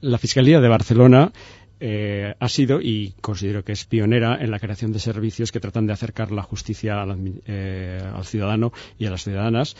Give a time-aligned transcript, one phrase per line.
[0.00, 1.32] La Fiscalía de Barcelona
[1.80, 5.88] eh, ha sido y considero que es pionera en la creación de servicios que tratan
[5.88, 9.76] de acercar la justicia al, eh, ciudadano y a las ciudadanas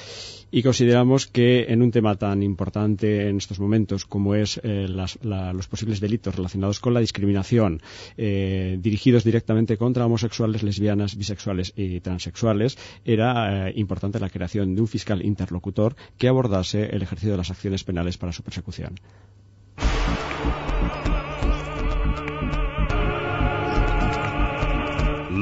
[0.51, 5.69] y consideramos que en un tema tan importante en estos momentos como es eh, los
[5.69, 7.81] posibles delitos relacionados con la discriminación
[8.17, 15.25] dirigidos directamente contra homosexuales, lesbianas, bisexuales y transexuales era importante la creación de un fiscal
[15.25, 18.95] interlocutor que abordase el ejercicio de las acciones penales para su persecución.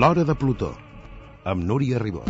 [0.01, 0.75] L'Hora de Plutó,
[1.49, 2.29] amb Núria Ribot.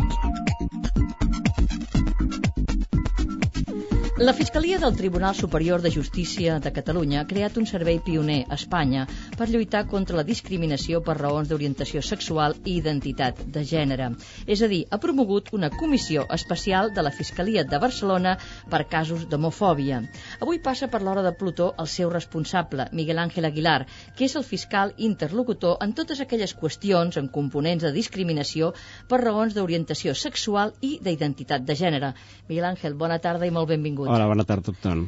[4.19, 8.55] La Fiscalia del Tribunal Superior de Justícia de Catalunya ha creat un servei pioner a
[8.55, 9.03] Espanya
[9.37, 14.07] per lluitar contra la discriminació per raons d'orientació sexual i identitat de gènere.
[14.47, 18.31] És a dir, ha promogut una comissió especial de la Fiscalia de Barcelona
[18.71, 20.01] per casos d'homofòbia.
[20.41, 23.85] Avui passa per l'hora de Plutó el seu responsable, Miguel Ángel Aguilar,
[24.17, 28.73] que és el fiscal interlocutor en totes aquelles qüestions en components de discriminació
[29.07, 32.13] per raons d'orientació sexual i d'identitat de gènere.
[32.49, 34.06] Miguel Ángel, bona tarda i molt benvingut.
[34.07, 35.07] Hola, bona tarda a tothom.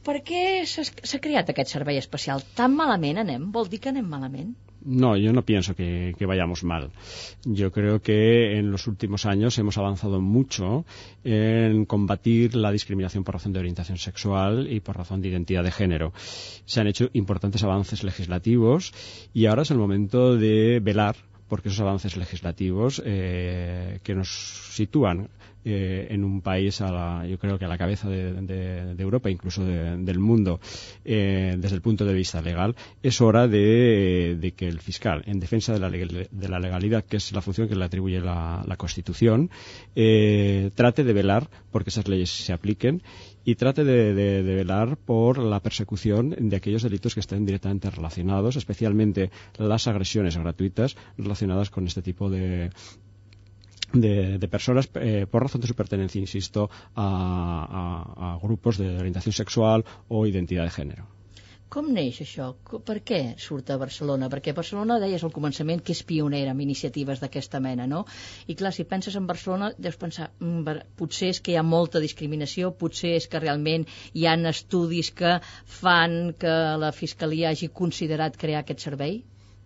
[0.00, 2.40] Per què s'ha creat aquest servei especial?
[2.56, 3.50] Tan malament anem?
[3.52, 4.54] Vol dir que anem malament?
[4.80, 6.90] No, yo no pienso que, que, vayamos mal.
[7.44, 10.86] Yo creo que en los últimos años hemos avanzado mucho
[11.22, 15.70] en combatir la discriminación por razón de orientación sexual y por razón de identidad de
[15.70, 16.14] género.
[16.64, 18.94] Se han hecho importantes avances legislativos
[19.34, 21.16] y ahora es el momento de velar
[21.46, 24.30] porque esos avances legislativos eh, que nos
[24.72, 25.28] sitúan
[25.64, 29.64] eh, en un país, a la, yo creo que a la cabeza de, Europa, incluso
[29.64, 30.60] de, del mundo,
[31.04, 35.72] eh, desde el punto de vista legal, es hora de, que el fiscal, en defensa
[35.72, 39.50] de la, de la, legalidad, que es la función que le atribuye la, Constitución,
[39.94, 43.02] eh, trate de velar porque esas leyes se apliquen
[43.44, 49.30] y trate de, velar por la persecución de aquellos delitos que estén directamente relacionados, especialmente
[49.58, 52.70] las agresiones gratuitas relacionadas con este tipo de,
[53.92, 57.06] de, de, personas eh, por razón de su pertenencia, insisto, a,
[58.24, 61.20] a, a grupos de orientación sexual o identidad de género.
[61.74, 62.46] Com neix això?
[62.86, 64.28] Per què surt a Barcelona?
[64.32, 68.00] Perquè Barcelona, deies al començament, que és pionera en iniciatives d'aquesta mena, no?
[68.50, 72.02] I clar, si penses en Barcelona, deus pensar, mm, potser és que hi ha molta
[72.02, 75.36] discriminació, potser és que realment hi han estudis que
[75.80, 76.56] fan que
[76.86, 79.20] la Fiscalia hagi considerat crear aquest servei?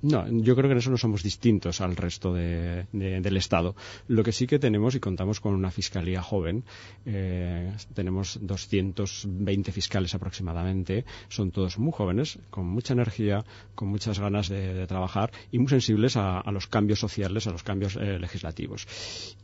[0.04, 3.75] No, yo creo que en eso no somos distintos al resto de, de, del Estado.
[4.06, 6.62] Lo que sí que tenemos y contamos con una fiscalía joven,
[7.06, 14.50] eh, tenemos 220 fiscales aproximadamente, son todos muy jóvenes, con mucha energía, con muchas ganas
[14.50, 18.86] de, trabajar y muy sensibles a, los cambios sociales, a los cambios eh, legislativos.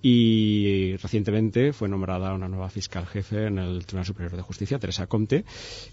[0.02, 5.06] Y recientemente fue nombrada una nueva fiscal jefe en el Tribunal Superior de Justicia, Teresa
[5.06, 5.46] Comte,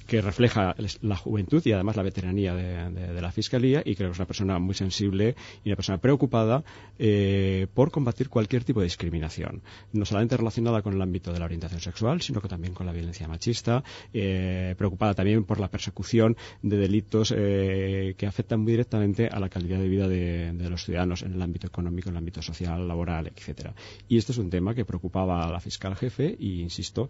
[0.06, 4.14] que refleja la juventud y además la veteranía de, de la fiscalía y creo que
[4.14, 6.64] es una persona muy sensible y una persona preocupada
[7.00, 9.62] eh, por combatir cualquier tipo de discriminación,
[9.94, 12.92] no solamente relacionada con el ámbito de la orientación sexual, sino que también con la
[12.92, 19.28] violencia machista, eh, preocupada también por la persecución de delitos eh, que afectan muy directamente
[19.28, 22.42] a la calidad de vida de, los ciudadanos en el ámbito económico, en el ámbito
[22.42, 23.74] social, laboral, etcétera.
[24.08, 27.10] Y este es un tema que preocupaba a la fiscal jefe y, insisto,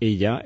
[0.00, 0.42] ella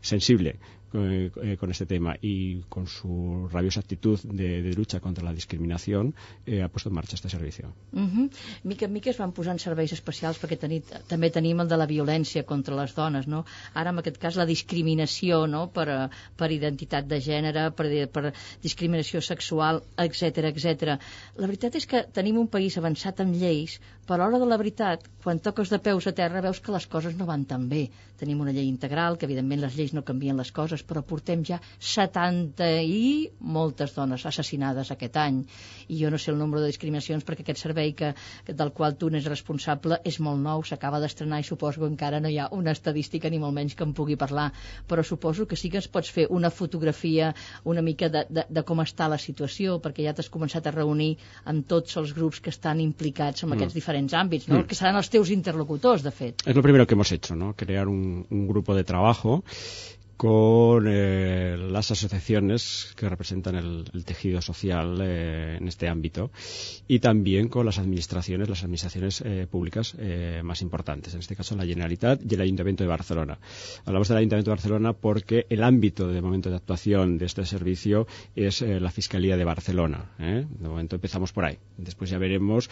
[0.00, 0.56] sensible
[0.94, 5.32] eh, eh, con este tema y con su rabiosa actitud de, de lucha contra la
[5.32, 6.14] discriminación
[6.46, 7.72] eh, ha puesto en marxa este servicio.
[7.92, 8.30] Uh -huh.
[8.64, 11.86] Mica en mica es van posant serveis especials perquè teni, també tenim el de la
[11.86, 13.44] violència contra les dones, no?
[13.74, 15.68] Ara, en aquest cas, la discriminació no?
[15.68, 18.32] per, per identitat de gènere, per, per
[18.62, 20.98] discriminació sexual, etc etc.
[21.36, 24.58] La veritat és que tenim un país avançat en lleis, però a l'hora de la
[24.58, 27.84] veritat, quan toques de peus a terra, veus que les coses no van tan bé.
[28.18, 31.58] Tenim una llei integral, que evidentment les lleis no canvien les coses, però portem ja
[31.78, 35.42] 70 i moltes dones assassinades aquest any.
[35.88, 38.12] I jo no sé el nombre de discriminacions perquè aquest servei que,
[38.48, 42.30] del qual tu n'és responsable és molt nou, s'acaba d'estrenar i suposo que encara no
[42.32, 44.50] hi ha una estadística ni molt menys que en pugui parlar,
[44.88, 47.32] però suposo que sí que es pots fer una fotografia
[47.64, 51.12] una mica de, de, de com està la situació, perquè ja t'has començat a reunir
[51.52, 53.58] amb tots els grups que estan implicats en mm.
[53.58, 54.60] aquests diferents àmbits, no?
[54.60, 54.68] Mm.
[54.70, 56.46] que seran els teus interlocutors, de fet.
[56.46, 57.54] És lo primero que hemos hecho, ¿no?
[57.54, 59.42] crear un, un grupo de trabajo
[60.16, 66.30] con eh, las asociaciones que representan el, tejido social eh, en este ámbito
[66.86, 69.96] y también con las administraciones, las administraciones eh, públicas
[70.42, 73.38] más importantes, en este caso la Generalitat y el Ayuntamiento de Barcelona.
[73.84, 78.06] Hablamos del Ayuntamiento de Barcelona porque el ámbito de momento de actuación de este servicio
[78.34, 80.10] es la Fiscalía de Barcelona.
[80.18, 81.58] De momento empezamos por ahí.
[81.76, 82.68] Después ya veremos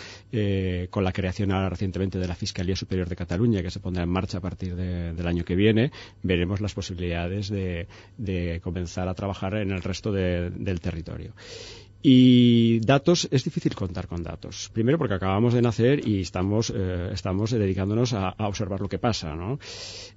[0.91, 4.39] con la creación recientemente de la Fiscalía Superior de Cataluña, que se pondrá en marcha
[4.39, 5.91] a partir de, del año que viene,
[6.23, 11.35] veremos las posibilidades de, comenzar a trabajar en el resto de, del territorio.
[12.03, 14.71] Y datos, es difícil contar con datos.
[14.73, 19.35] Primero porque acabamos de nacer y estamos, eh, estamos dedicándonos a, observar lo que pasa,
[19.37, 19.59] ¿no?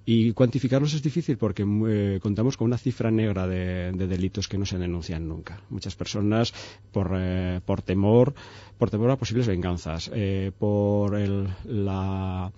[0.05, 4.57] Y cuantificarlos es difícil porque eh, contamos con una cifra negra de, de, delitos que
[4.57, 5.61] no se denuncian nunca.
[5.69, 6.53] Muchas personas,
[6.93, 8.33] por, eh, por temor,
[8.77, 10.09] por temor a posibles venganzas,
[10.57, 12.53] por el, la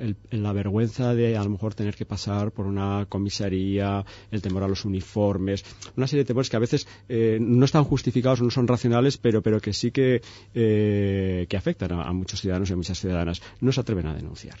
[0.00, 4.64] el, la vergüenza de a lo mejor tener que pasar por una comisaría, el temor
[4.64, 5.64] a los uniformes,
[5.96, 9.42] una serie de temores que a veces eh, no están justificados, no son racionales, pero,
[9.42, 10.22] pero que sí que,
[10.54, 13.42] eh, que afectan a, muchos ciudadanos y a muchas ciudadanas.
[13.60, 14.56] No se atreven a denunciar.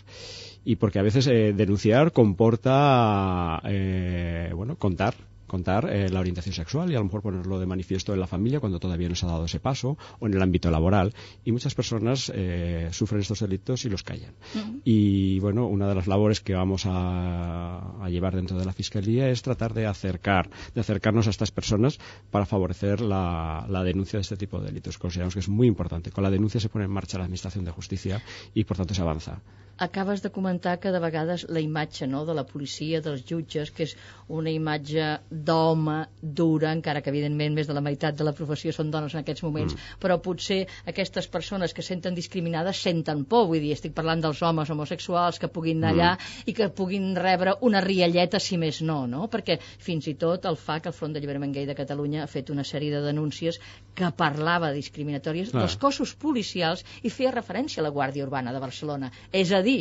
[0.64, 5.14] Y porque a veces eh, denunciar comporta, eh, bueno, contar
[5.50, 8.60] contar eh, la orientación sexual y a lo mejor ponerlo de manifiesto en la familia
[8.60, 11.12] cuando todavía no se ha dado ese paso o en el ámbito laboral.
[11.44, 14.34] Y muchas personas eh, sufren estos delitos y los callan.
[14.54, 14.80] Uh -huh.
[14.84, 19.28] Y bueno, una de las labores que vamos a, a, llevar dentro de la Fiscalía
[19.28, 21.98] es tratar de acercar, de acercarnos a estas personas
[22.30, 24.98] para favorecer la, la denuncia de este tipo de delitos.
[24.98, 26.12] Consideramos que es muy importante.
[26.12, 28.22] Con la denuncia se pone en marcha la Administración de Justícia
[28.54, 29.40] i, per tant, s'avança.
[29.80, 33.86] Acabes de comentar que de vegades la imatge no, de la policia, dels jutges, que
[33.86, 33.94] és
[34.38, 35.06] una imatge
[35.46, 39.22] d'home dura, encara que evidentment més de la meitat de la professió són dones en
[39.22, 40.00] aquests moments, mm.
[40.02, 40.60] però potser
[40.92, 45.50] aquestes persones que senten discriminades senten por, vull dir, estic parlant dels homes homosexuals que
[45.52, 45.98] puguin anar mm.
[45.98, 49.28] allà i que puguin rebre una rialleta si més no, no?
[49.32, 52.66] Perquè fins i tot el FAC, el Front d'Alliberament Gay de Catalunya, ha fet una
[52.66, 53.60] sèrie de denúncies
[53.94, 55.62] que parlava discriminatòries ah.
[55.62, 59.10] dels cossos policials i feia referència a la Guàrdia Urbana de Barcelona.
[59.32, 59.80] És a dir,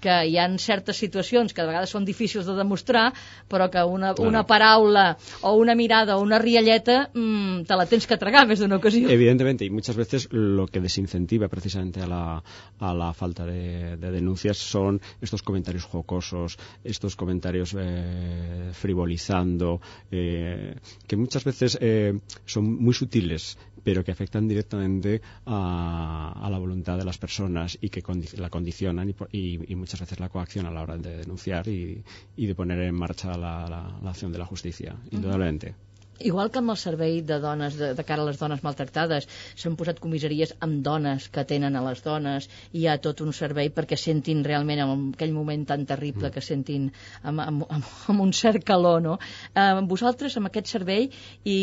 [0.00, 3.12] que hi ha certes situacions que de vegades són difícils de demostrar,
[3.48, 4.28] però que una, claro.
[4.28, 5.06] una paraula
[5.42, 9.08] o una mirada o una rialleta mmm, te la tens que tragar més d'una ocasió.
[9.10, 12.42] Evidentemente, y muchas veces lo que desincentiva precisamente a la,
[12.78, 20.76] a la falta de, de denuncias son estos comentarios jocosos, estos comentarios eh, frivolizando, eh,
[21.06, 26.98] que muchas veces eh, son muy sutiles, pero que afectan directamente a, a, la voluntad
[26.98, 30.66] de las personas y que condi la condicionan y, y, y, muchas veces la coacción
[30.66, 32.02] a la hora de denunciar y,
[32.36, 35.68] y de poner en marcha la, la, la, acción de la justicia, indudablemente.
[35.68, 35.86] Uh -huh.
[36.18, 39.76] Igual que amb el servei de dones, de, de cara a les dones maltractades, s'han
[39.76, 43.68] posat comissaries amb dones que atenen a les dones i hi ha tot un servei
[43.70, 46.32] perquè sentin realment en aquell moment tan terrible mm.
[46.32, 46.92] que sentin
[47.22, 49.18] amb, amb, amb, amb un cert calor, no?
[49.54, 51.10] Eh, vosaltres, amb aquest servei,
[51.44, 51.58] i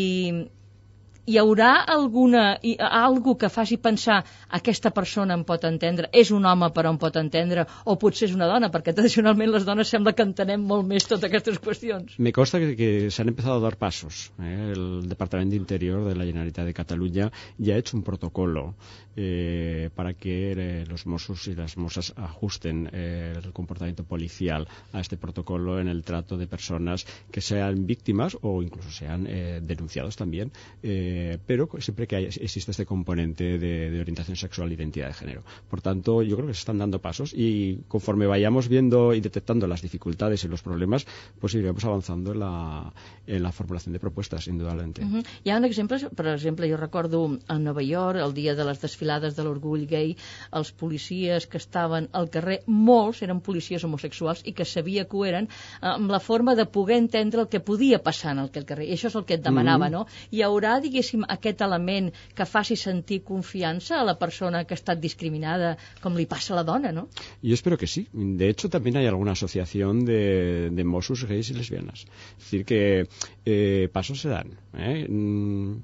[1.26, 4.20] hi haurà alguna, hi, algú que faci pensar
[4.58, 8.34] aquesta persona em pot entendre, és un home però em pot entendre, o potser és
[8.36, 12.18] una dona, perquè tradicionalment les dones sembla que entenem molt més totes aquestes qüestions.
[12.18, 14.30] Me consta que, que se han empezado a dar pasos.
[14.38, 14.72] ¿eh?
[14.74, 18.74] El Departamento de Interior de la Generalitat de Cataluña ya ha hecho un protocolo
[19.16, 25.00] eh, para que eh, los Mossos y las Mosas ajusten eh, el comportamiento policial a
[25.00, 30.16] este protocolo en el trato de personas que sean víctimas o incluso sean eh, denunciados
[30.16, 34.74] también eh, eh, pero siempre que haya, existe este componente de, de, orientación sexual e
[34.74, 35.42] identidad de género.
[35.70, 39.66] Por tanto, yo creo que se están dando pasos y conforme vayamos viendo y detectando
[39.66, 41.06] las dificultades y los problemas,
[41.38, 42.92] pues iremos avanzando en la,
[43.26, 45.04] en la formulación de propuestas, indudablemente.
[45.04, 45.24] Uh -huh.
[45.44, 48.80] Hi ha un exemple, per exemple, jo recordo a Nova York, el dia de les
[48.80, 50.16] desfilades de l'orgull gay,
[50.52, 55.24] els policies que estaven al carrer, molts eren policies homosexuals i que sabia que ho
[55.24, 55.48] eren
[55.80, 58.88] amb la forma de poder entendre el que podia passar en aquell carrer.
[58.88, 59.92] I això és el que et demanava, uh -huh.
[59.92, 60.06] no?
[60.30, 64.78] Hi haurà, diguéssim, diguéssim, aquest element que faci sentir confiança a la persona que ha
[64.80, 67.08] estat discriminada, com li passa a la dona, ¿no?
[67.42, 68.06] Yo espero que sí.
[68.12, 72.06] De hecho, también hay alguna asociación de, de Mossos gays y lesbianas.
[72.38, 73.08] Es decir, que
[73.44, 74.58] eh, pasos se dan.
[74.76, 75.06] ¿eh?
[75.08, 75.76] Mm,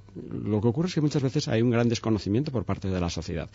[0.45, 3.11] lo que ocurre es que muchas veces hay un gran desconocimiento por parte de la
[3.11, 3.49] sociedad.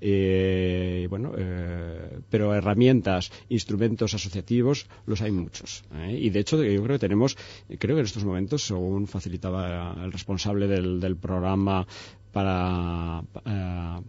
[0.00, 5.84] Eh, bueno, eh, pero herramientas, instrumentos asociativos, los hay muchos.
[5.94, 6.18] ¿eh?
[6.20, 7.36] Y de hecho, yo creo que tenemos,
[7.78, 11.86] creo que en estos momentos, según facilitaba el responsable del, del programa
[12.32, 14.00] para eh,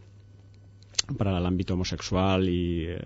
[1.18, 3.00] para el ámbito homosexual y eh,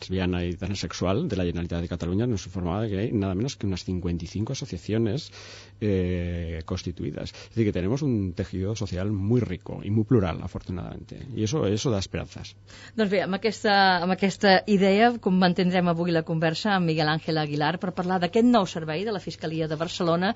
[0.00, 3.56] lesbiana y transexual de la Generalitat de Cataluña nos informaba de que hay nada menos
[3.56, 5.32] que unas 55 asociaciones
[5.80, 7.32] eh, constituidas.
[7.32, 11.18] Es decir, que tenemos un tejido social muy rico y muy plural, afortunadamente.
[11.34, 12.54] Y eso, eso da esperanzas.
[12.96, 17.38] Doncs bé, amb aquesta, amb aquesta idea com mantindrem avui la conversa amb Miguel Ángel
[17.38, 20.32] Aguilar per parlar d'aquest nou servei de la Fiscalia de Barcelona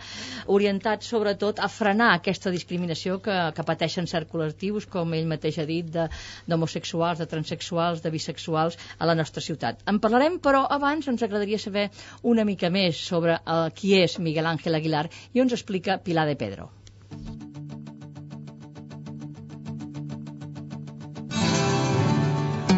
[0.46, 5.68] orientat sobretot a frenar aquesta discriminació que, que pateixen certs col·lectius, com ell mateix ha
[5.68, 9.80] dit, d'homosexuals homosexuals, de transexuals, de bisexuals a la nostra ciutat.
[9.86, 11.90] En parlarem, però abans ens agradaria saber
[12.22, 16.36] una mica més sobre uh, qui és Miguel Ángel Aguilar i ens explica Pilar de
[16.36, 16.70] Pedro.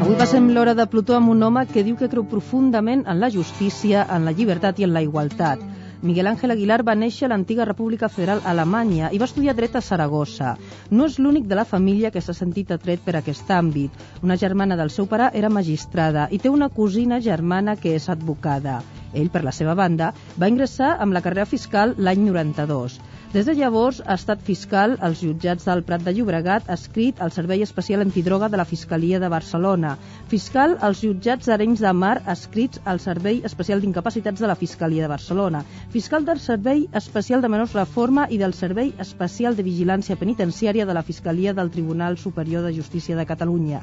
[0.02, 3.31] Avui passem l'hora de Plutó amb un home que diu que creu profundament en la
[3.31, 5.72] justícia, en la llibertat i en la igualtat.
[6.02, 9.82] Miguel Ángel Aguilar va néixer a l'antiga República Federal Alemanya i va estudiar dret a
[9.88, 10.56] Saragossa.
[10.90, 14.02] No és l'únic de la família que s'ha sentit atret per aquest àmbit.
[14.26, 18.80] Una germana del seu pare era magistrada i té una cosina germana que és advocada.
[19.14, 20.11] Ell, per la seva banda,
[20.42, 22.99] va ingressar amb la carrera fiscal l'any 92.
[23.32, 27.62] Des de llavors ha estat fiscal als jutjats del Prat de Llobregat, escrit al Servei
[27.64, 29.94] Especial Antidroga de la Fiscalia de Barcelona,
[30.28, 35.12] fiscal als jutjats d'Arenys de Mar, escrits al Servei Especial d'Incapacitats de la Fiscalia de
[35.14, 35.64] Barcelona,
[35.96, 41.00] fiscal del Servei Especial de Menors Reforma i del Servei Especial de Vigilància Penitenciària de
[41.00, 43.80] la Fiscalia del Tribunal Superior de Justícia de Catalunya.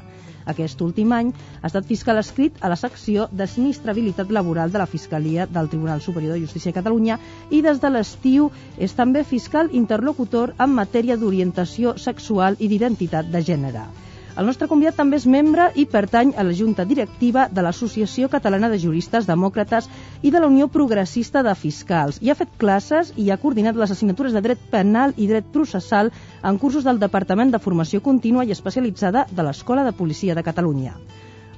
[0.50, 1.30] Aquest últim any
[1.60, 6.00] ha estat fiscal escrit a la secció de sinistrabilitat laboral de la Fiscalia del Tribunal
[6.00, 7.18] Superior de Justícia de Catalunya
[7.50, 13.40] i des de l'estiu és també fiscal interlocutor en matèria d'orientació sexual i d'identitat de
[13.40, 13.84] gènere.
[14.36, 18.68] El nostre convidat també és membre i pertany a la Junta Directiva de l'Associació Catalana
[18.72, 19.88] de Juristes Demòcrates
[20.22, 22.20] i de la Unió Progressista de Fiscals.
[22.20, 26.12] I ha fet classes i ha coordinat les assignatures de dret penal i dret processal
[26.44, 30.94] en cursos del Departament de Formació Contínua i Especialitzada de l'Escola de Policia de Catalunya.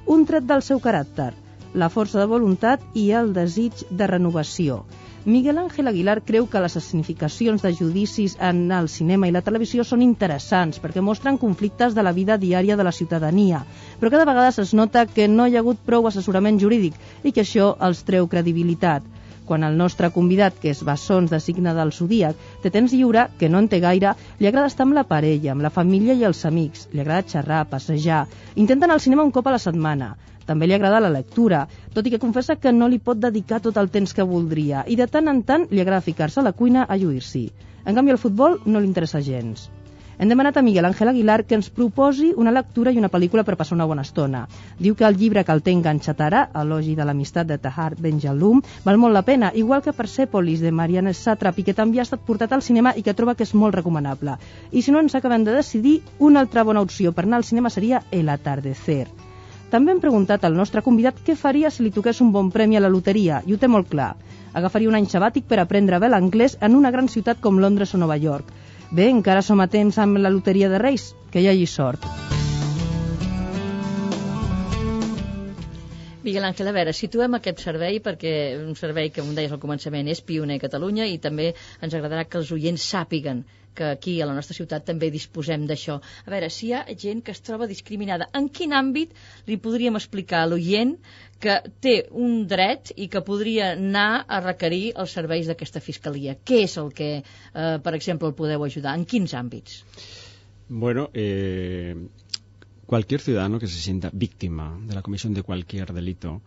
[0.07, 1.33] Un tret del seu caràcter,
[1.75, 4.85] la força de voluntat i el desig de renovació.
[5.25, 9.85] Miguel Ángel Aguilar creu que les escenificacions de judicis en el cinema i la televisió
[9.87, 13.61] són interessants perquè mostren conflictes de la vida diària de la ciutadania,
[14.01, 17.45] però cada vegada es nota que no hi ha hagut prou assessorament jurídic i que
[17.47, 19.07] això els treu credibilitat.
[19.47, 23.49] Quan el nostre convidat, que és bessons de signe del zodíac, té temps lliure, que
[23.49, 26.45] no en té gaire, li agrada estar amb la parella, amb la família i els
[26.49, 30.13] amics, li agrada xerrar, passejar, intenta anar al cinema un cop a la setmana,
[30.45, 33.77] també li agrada la lectura, tot i que confessa que no li pot dedicar tot
[33.83, 36.83] el temps que voldria i de tant en tant li agrada ficar-se a la cuina
[36.83, 37.45] a lluir-s'hi.
[37.85, 39.69] En canvi, el futbol no li interessa gens.
[40.23, 43.57] Hem demanat a Miguel Ángel Aguilar que ens proposi una lectura i una pel·lícula per
[43.59, 44.45] passar una bona estona.
[44.79, 48.61] Diu que el llibre que el té enganxat ara, Elogi de l'amistat de Tahar Benjalum,
[48.85, 52.23] val molt la pena, igual que Persepolis de Marianne Satrap i que també ha estat
[52.23, 54.37] portat al cinema i que troba que és molt recomanable.
[54.71, 57.69] I si no ens acabem de decidir, una altra bona opció per anar al cinema
[57.69, 59.09] seria El atardecer.
[59.75, 62.85] També hem preguntat al nostre convidat què faria si li toqués un bon premi a
[62.87, 64.13] la loteria, i ho té molt clar.
[64.53, 67.99] Agafaria un any sabàtic per aprendre bé l'anglès en una gran ciutat com Londres o
[67.99, 68.62] Nova York.
[68.93, 71.07] Bé, encara som a temps amb la loteria de Reis.
[71.33, 72.03] Que hi hagi sort.
[76.23, 80.11] Miguel Ángel, a veure, situem aquest servei perquè un servei que, com deies al començament,
[80.13, 81.49] és pioner a Catalunya i també
[81.81, 83.41] ens agradarà que els oients sàpiguen
[83.75, 85.99] que aquí a la nostra ciutat també disposem d'això.
[86.25, 89.13] A veure, si hi ha gent que es troba discriminada, en quin àmbit
[89.49, 90.95] li podríem explicar a l'oient
[91.43, 96.37] que té un dret i que podria anar a requerir els serveis d'aquesta fiscalia?
[96.39, 98.95] Què és el que, eh, per exemple, el podeu ajudar?
[98.97, 99.81] En quins àmbits?
[100.69, 101.95] Bueno, eh,
[102.85, 106.41] cualquier ciudadano que se sienta víctima de la comisión de cualquier delito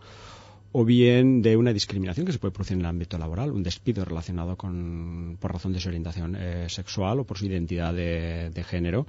[0.71, 4.03] o bien de una discriminación que se puede producir en el ámbito laboral, un despido
[4.03, 9.07] relacionado con, por razón de su orientación eh, sexual o por su identidad de, género,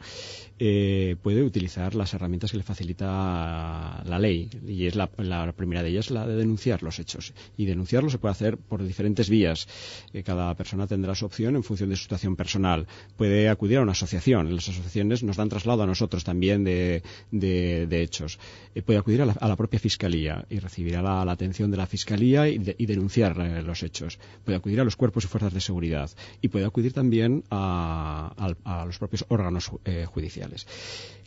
[0.58, 4.48] eh, puede utilizar las herramientas que le facilita la ley.
[4.66, 5.08] Y es la,
[5.52, 7.32] primera de ellas la de denunciar los hechos.
[7.56, 9.66] Y denunciarlo se puede hacer por diferentes vías.
[10.12, 12.86] Eh, cada persona tendrá su opción en función de su situación personal.
[13.16, 14.54] Puede acudir a una asociación.
[14.54, 18.38] Las asociaciones nos dan traslado a nosotros también de, de, hechos.
[18.84, 22.74] Puede acudir a la, propia fiscalía y recibirá la atención de la Fiscalía y, de,
[22.78, 24.18] y denunciar eh, los hechos.
[24.44, 28.54] Puede acudir a los cuerpos y fuerzas de seguridad y puede acudir también a,
[28.86, 30.66] los propios órganos eh, judiciales.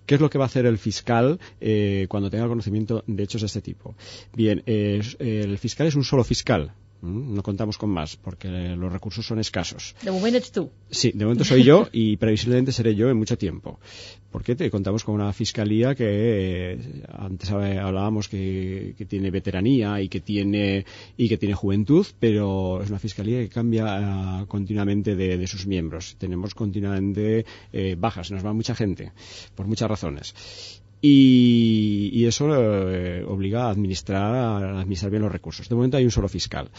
[0.06, 3.42] ¿Qué es lo que va a hacer el fiscal eh, cuando tenga conocimiento de hechos
[3.42, 3.96] de este tipo?
[4.36, 9.40] Bien, el fiscal es un solo fiscal, no contamos con más porque los recursos son
[9.40, 9.96] escasos.
[10.02, 10.70] De momento tú.
[10.90, 13.80] Sí, de momento soy yo y previsiblemente seré yo en mucho tiempo.
[14.32, 20.08] Porque te contamos con una fiscalía que eh, antes hablábamos que, que, tiene veteranía y
[20.08, 20.86] que tiene
[21.18, 25.68] y que tiene juventud, pero es una fiscalía que cambia uh, continuamente de, de, sus
[25.68, 26.16] miembros.
[26.18, 29.12] Tenemos continuamente eh, bajas, nos va mucha gente
[29.56, 30.34] por muchas razones
[31.02, 35.68] y, eso eh, obliga a administrar, a administrar bien los recursos.
[35.68, 36.70] De momento hay un solo fiscal.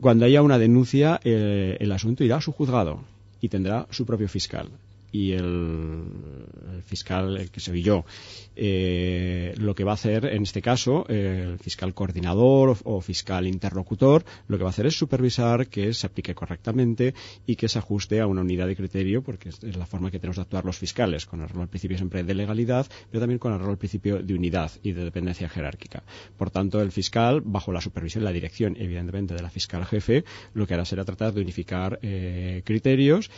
[0.00, 3.04] Cuando haya una denuncia, eh, el asunto irá a su juzgado
[3.40, 4.70] y tendrá su propio fiscal
[5.12, 6.04] y el,
[6.84, 8.04] fiscal, el que soy yo,
[8.56, 14.24] eh, lo que va a hacer en este caso, el fiscal coordinador o, fiscal interlocutor,
[14.48, 17.14] lo que va a hacer es supervisar que se aplique correctamente
[17.46, 20.36] y que se ajuste a una unidad de criterio, porque es, la forma que tenemos
[20.36, 23.60] de actuar los fiscales, con rol al principio siempre de legalidad, pero también con el
[23.60, 26.02] rol al principio de unidad y de dependencia jerárquica.
[26.36, 30.66] Por tanto, el fiscal, bajo la supervisión la dirección, evidentemente, de la fiscal jefe, lo
[30.66, 33.30] que hará será tratar de unificar eh, criterios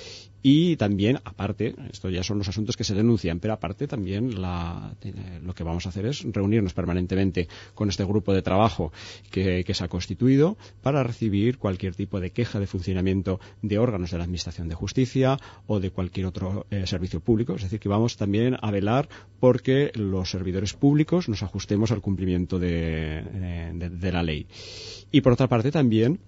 [0.42, 5.40] y también, aparte esto ya son los asuntos que se denuncian, pero aparte también eh,
[5.42, 8.92] lo que vamos a hacer es reunirnos permanentemente con este grupo de trabajo
[9.30, 14.18] que, se ha constituido para recibir cualquier tipo de queja de funcionamiento de órganos de
[14.18, 17.54] la Administración de Justicia o de cualquier otro eh, servicio público.
[17.54, 22.58] Es decir, que vamos también a velar porque los servidores públicos nos ajustemos al cumplimiento
[22.58, 24.46] de, eh, la ley.
[25.12, 26.20] Y por otra parte también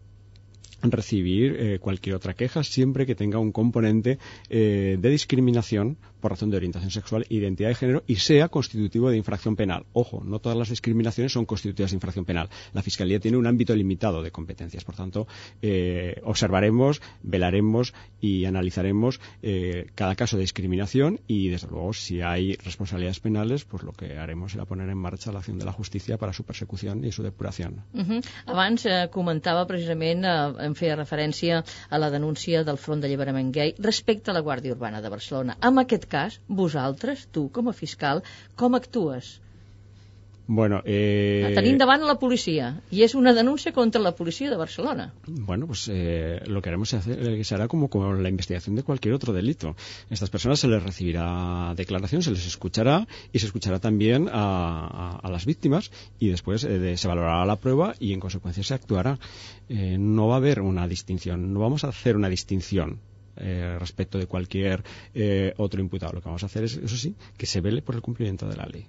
[0.90, 6.50] recibir eh, cualquier otra queja siempre que tenga un componente eh, de discriminación por razón
[6.50, 9.84] de orientación sexual, identidad de género y sea constitutivo de infracción penal.
[9.92, 12.48] Ojo, no todas las discriminaciones son constitutivas de infracción penal.
[12.72, 14.84] La Fiscalía tiene un ámbito limitado de competencias.
[14.84, 15.26] Por tanto,
[15.60, 22.54] eh, observaremos, velaremos y analizaremos eh, cada caso de discriminación y, desde luego, si hay
[22.54, 26.16] responsabilidades penales, pues lo que haremos será poner en marcha la acción de la justicia
[26.18, 27.82] para su persecución y su depuración.
[27.92, 28.24] Uh -huh.
[28.46, 33.74] Abans eh, comentava precisament, eh, em feia referència a la denúncia del Front d'Alliberament Gay
[33.78, 35.56] respecte a la Guàrdia Urbana de Barcelona.
[35.62, 38.22] En aquest cas, vosaltres, tu com a fiscal,
[38.56, 39.38] com actues?
[40.46, 41.52] Bueno, eh...
[41.54, 45.14] Tenim davant la policia y es una denuncia contra la policía de Barcelona.
[45.26, 48.74] Bueno, pues eh, lo que haremos es hacer, eh, se hará como con la investigación
[48.74, 49.76] de cualquier otro delito.
[50.10, 54.34] A estas personas se les recibirá declaración, se les escuchará y se escuchará también a,
[54.34, 58.64] a, a las víctimas y después eh, de, se valorará la prueba y en consecuencia
[58.64, 59.18] se actuará.
[59.68, 62.98] Eh, no va a haber una distinción, no vamos a hacer una distinción
[63.36, 64.82] eh, respecto de cualquier
[65.14, 66.12] eh, otro imputado.
[66.12, 68.56] Lo que vamos a hacer es, eso sí, que se vele por el cumplimiento de
[68.56, 68.86] la ley.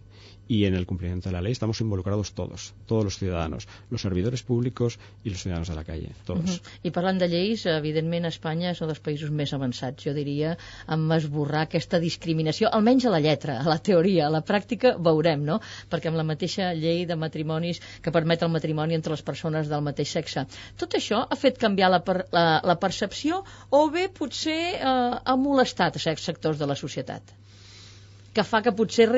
[0.48, 4.44] Y en el cumplimiento de la ley estamos involucrados todos, todos los ciudadanos, los servidors
[4.44, 6.58] públics i els ciutadans de la calle, tots.
[6.58, 6.72] Uh -huh.
[6.84, 10.58] I parlant de lleis, evidentment Espanya és un dels països més avançats, jo diria,
[10.88, 15.44] en esborrar aquesta discriminació, almenys a la lletra, a la teoria, a la pràctica veurem,
[15.46, 15.60] no?
[15.90, 19.82] Perquè amb la mateixa llei de matrimonis que permet el matrimoni entre les persones del
[19.82, 20.46] mateix sexe.
[20.78, 25.36] Tot això ha fet canviar la, per, la, la percepció o bé potser eh, ha
[25.36, 27.43] molestat certs sectors de la societat?
[28.34, 29.10] Que fa que potser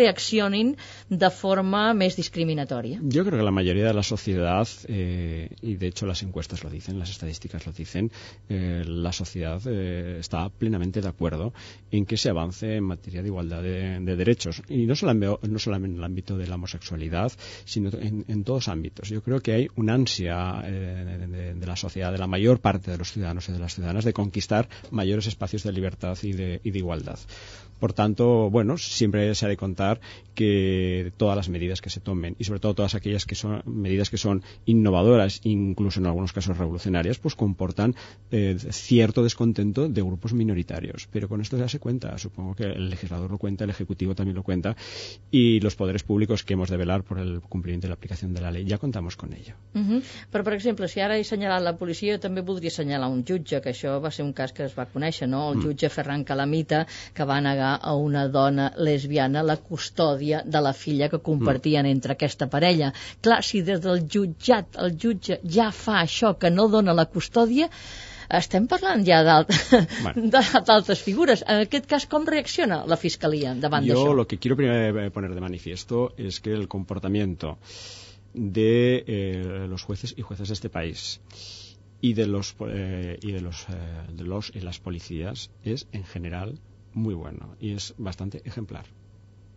[1.09, 2.99] de forma més discriminatoria.
[3.01, 6.69] Yo creo que la mayoría de la sociedad, eh, y de hecho las encuestas lo
[6.69, 8.11] dicen, las estadísticas lo dicen,
[8.49, 11.53] eh, la sociedad eh, está plenamente de acuerdo
[11.91, 14.61] en que se avance en materia de igualdad de, de derechos.
[14.67, 17.31] Y no solamente, no solamente en el ámbito de la homosexualidad,
[17.63, 19.09] sino en, en todos ámbitos.
[19.09, 22.97] Yo creo que hay una ansia de, de, la sociedad, de la mayor parte de
[22.97, 26.71] los ciudadanos y de las ciudadanas, de conquistar mayores espacios de libertad y de, y
[26.71, 27.19] de igualdad.
[27.79, 29.99] Por tanto, bueno, siempre se ha de contar
[30.33, 34.09] que todas las medidas que se tomen y sobre todo todas aquellas que son medidas
[34.09, 37.95] que son innovadoras, incluso en algunos casos revolucionarias, pues comportan
[38.31, 41.07] eh, cierto descontento de grupos minoritarios.
[41.11, 44.35] Pero con esto ya se cuenta, supongo que el legislador lo cuenta, el ejecutivo también
[44.35, 44.75] lo cuenta
[45.31, 48.41] y los poderes públicos que hemos de velar por el cumplimiento y la aplicación de
[48.41, 49.55] la ley ya contamos con ello.
[49.73, 50.03] Uh -huh.
[50.31, 53.71] Però, per exemple, si ara he assenyalat la policia, també voldria assenyalar un jutge, que
[53.71, 55.53] això va ser un cas que es va conèixer, no?
[55.53, 60.73] El jutge Ferran Calamita, que va negar a una dona lesbiana la custòdia de la
[60.73, 61.93] filla que compartien mm.
[61.97, 62.91] entre aquesta parella.
[63.21, 67.69] Clar, si des del jutjat el jutge ja fa això que no dona la custòdia,
[68.39, 69.21] estem parlant ja
[70.69, 71.43] d'altres figures.
[71.47, 74.07] En aquest cas, com reacciona la Fiscalia davant d'això?
[74.09, 77.57] Yo lo que quiero poner de manifiesto es que el comportamiento
[78.33, 81.21] de eh, los jueces y jueces de este país
[82.01, 83.73] y de los eh, y de los, eh,
[84.11, 86.59] de los y las policías es en general
[86.95, 88.85] muy bueno y es bastante ejemplar.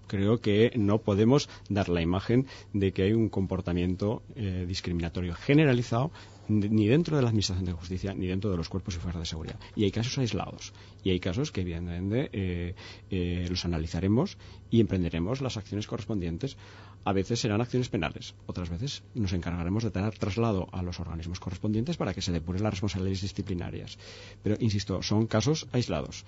[0.06, 6.10] Creo que no podemos dar la imagen de que hay un comportamiento eh, discriminatorio generalizado
[6.48, 9.26] ni dentro de la Administración de Justicia ni dentro de los cuerpos y fuerzas de
[9.26, 9.60] seguridad.
[9.76, 10.72] Y hay casos aislados.
[11.04, 12.74] Y hay casos que, evidentemente, eh,
[13.10, 14.38] eh, los analizaremos
[14.70, 16.56] y emprenderemos las acciones correspondientes.
[17.04, 21.38] A veces serán acciones penales, otras veces nos encargaremos de dar traslado a los organismos
[21.38, 23.98] correspondientes para que se depuren las responsabilidades disciplinarias.
[24.42, 26.24] Pero, insisto, son casos aislados.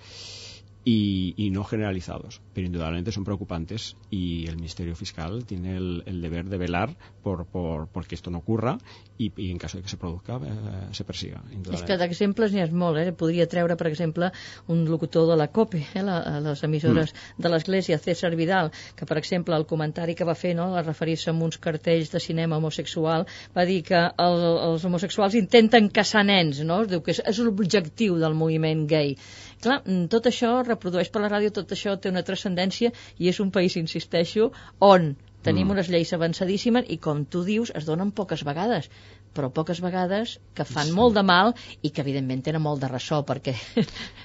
[0.83, 6.21] Y, y, no generalizados, pero indudablemente son preocupantes y el Ministerio Fiscal tiene el, el
[6.23, 8.79] deber de velar por, por, por, que esto no ocurra
[9.19, 11.43] i, i en cas de que se produzca eh, se persiga.
[11.69, 13.13] És que d'exemples n'hi ha molt, eh?
[13.13, 14.31] podria treure per exemple
[14.73, 16.01] un locutor de la COPE, eh?
[16.07, 17.43] la, les emissores mm.
[17.45, 20.71] de l'Església, César Vidal, que per exemple el comentari que va fer no?
[20.73, 24.41] a referir-se a uns cartells de cinema homosexual va dir que el,
[24.71, 26.81] els homosexuals intenten caçar nens, no?
[26.89, 29.13] diu que és, és l'objectiu del moviment gay.
[29.61, 33.51] Clar, tot això reprodueix per la ràdio, tot això té una transcendència i és un
[33.51, 35.73] país, insisteixo, on tenim mm.
[35.75, 38.89] unes lleis avançadíssimes i, com tu dius, es donen poques vegades
[39.35, 40.95] però poques vegades que fan sí.
[40.95, 43.55] molt de mal i que evidentment tenen molt de ressò perquè...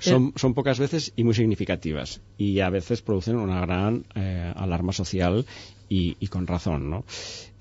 [0.01, 4.93] Son, son pocas veces y muy significativas y a veces producen una gran eh, alarma
[4.93, 5.45] social
[5.89, 7.05] y, y con razón, ¿no?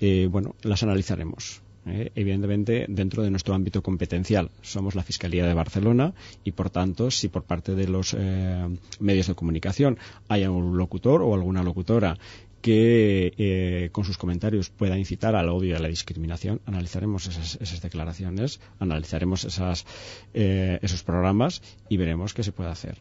[0.00, 4.50] Eh, bueno, las analizaremos eh, evidentemente dentro de nuestro ámbito competencial.
[4.62, 8.68] Somos la Fiscalía de Barcelona y, por tanto, si por parte de los eh,
[9.00, 12.18] medios de comunicación hay un locutor o alguna locutora
[12.66, 17.58] que eh, con sus comentarios pueda incitar al odio y a la discriminación, analizaremos esas,
[17.60, 19.86] esas declaraciones, analizaremos esas,
[20.34, 22.98] eh, esos programas y veremos qué se puede hacer.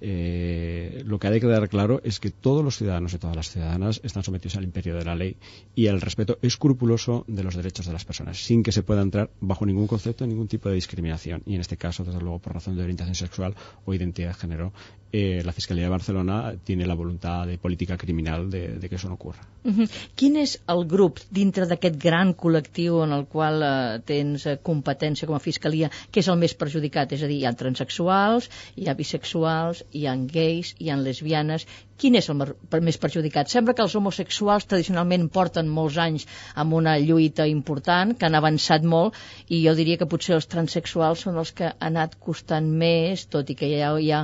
[0.00, 3.50] Eh, lo que hay que quedar claro es que todos los ciudadanos y todas las
[3.50, 5.36] ciudadanas están sometidos al imperio de la ley
[5.74, 9.30] y al respeto escrupuloso de los derechos de las personas, sin que se pueda entrar
[9.40, 11.42] bajo ningún concepto de ningún tipo de discriminación.
[11.46, 13.54] Y en este caso, desde luego, por razón de orientación sexual
[13.84, 14.72] o identidad de género,
[15.12, 19.08] eh, la Fiscalía de Barcelona tiene la voluntad de política criminal de, de que eso
[19.08, 19.40] no ocurra.
[19.64, 19.90] Uh -huh.
[20.14, 25.26] Quin és el grup dintre d'aquest gran col·lectiu en el qual eh, tens eh, competència
[25.26, 27.12] com a fiscalia que és el més perjudicat?
[27.12, 31.66] És a dir, hi ha transexuals, hi ha bisexuals, hi ha gais, hi ha lesbianes
[31.98, 32.42] quin és el
[32.86, 33.50] més perjudicat?
[33.50, 38.84] Sembla que els homosexuals tradicionalment porten molts anys amb una lluita important, que han avançat
[38.86, 39.16] molt,
[39.48, 43.48] i jo diria que potser els transexuals són els que han anat costant més, tot
[43.50, 44.22] i que hi ha, hi ha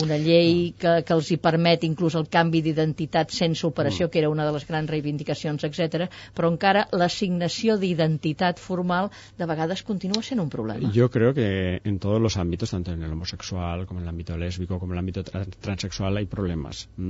[0.00, 4.30] una llei que, que els hi permet inclús el canvi d'identitat sense operació, que era
[4.32, 6.08] una de les grans reivindicacions, etc.
[6.36, 10.90] però encara l'assignació d'identitat formal de vegades continua sent un problema.
[10.94, 14.36] Yo creo que en todos los ámbitos, tanto en el homosexual como en el ámbito
[14.36, 16.88] lésbico como en el ámbito tra transexual, hay problemas.
[16.96, 17.09] ¿m?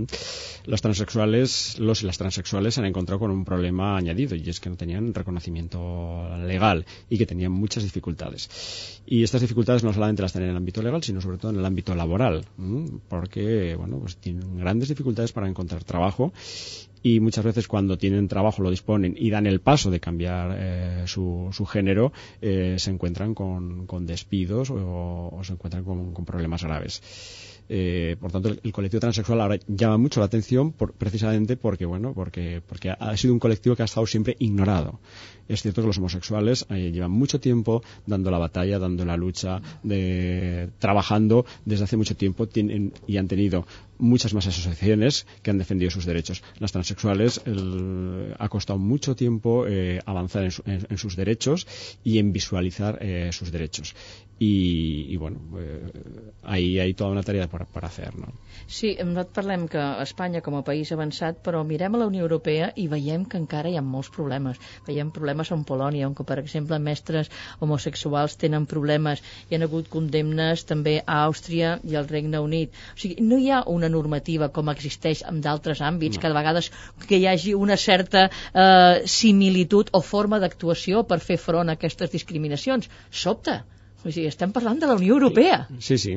[0.66, 4.60] Los transexuales, los y las transexuales se han encontrado con un problema añadido y es
[4.60, 9.00] que no tenían reconocimiento legal y que tenían muchas dificultades.
[9.06, 11.58] Y estas dificultades no solamente las tienen en el ámbito legal, sino sobre todo en
[11.58, 12.44] el ámbito laboral,
[13.08, 16.32] porque bueno, pues tienen grandes dificultades para encontrar trabajo
[17.02, 21.02] y muchas veces cuando tienen trabajo lo disponen y dan el paso de cambiar eh,
[21.06, 27.02] su, su, género eh, se encuentran con, despidos o, se encuentran con problemas graves.
[27.72, 31.86] Eh, por tanto, el, el, colectivo transexual ahora llama mucho la atención por, precisamente porque,
[31.86, 34.98] bueno, porque, porque ha sido un colectivo que ha estado siempre ignorado.
[35.46, 39.62] Es cierto que los homosexuales eh, llevan mucho tiempo dando la batalla, dando la lucha,
[39.84, 43.64] de, trabajando desde hace mucho tiempo tienen, y han tenido
[44.00, 46.42] muchas más asociaciones que han defendido sus derechos.
[46.58, 51.66] Las transexuales el, ha costado mucho tiempo eh, avanzar en, su, en, en, sus derechos
[52.04, 53.94] y en visualizar eh, sus derechos.
[54.42, 58.30] I, i bueno, eh, ahí hi ha tota una tarea per, per fer, no?
[58.64, 62.70] Sí, nosaltres parlem que Espanya com a país avançat, però mirem a la Unió Europea
[62.80, 64.56] i veiem que encara hi ha molts problemes.
[64.86, 67.28] Veiem problemes en Polònia, on, per exemple, mestres
[67.60, 69.20] homosexuals tenen problemes.
[69.50, 72.80] Hi ha hagut condemnes també a Àustria i al Regne Unit.
[72.96, 76.22] O sigui, no hi ha una normativa com existeix en d'altres àmbits, no.
[76.22, 76.70] que de vegades
[77.06, 82.12] que hi hagi una certa eh, similitud o forma d'actuació per fer front a aquestes
[82.14, 82.90] discriminacions.
[83.10, 83.62] Sobta.
[84.04, 85.66] O sigui, estem parlant de la Unió Europea.
[85.78, 86.16] Sí, sí.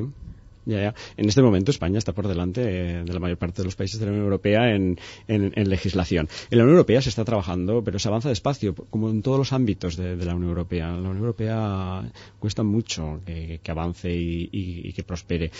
[0.66, 0.94] Ya, ya.
[1.16, 4.00] En este momento España está por delante eh, de la mayor parte de los países
[4.00, 4.96] de la Unión Europea en,
[5.28, 6.28] legislación.
[6.50, 9.52] En la Unión Europea se está trabajando, pero se avanza despacio, como en todos los
[9.52, 10.88] ámbitos de, la Unión Europea.
[10.92, 12.02] La Unión Europea
[12.38, 15.50] cuesta mucho que, avance y, que prospere,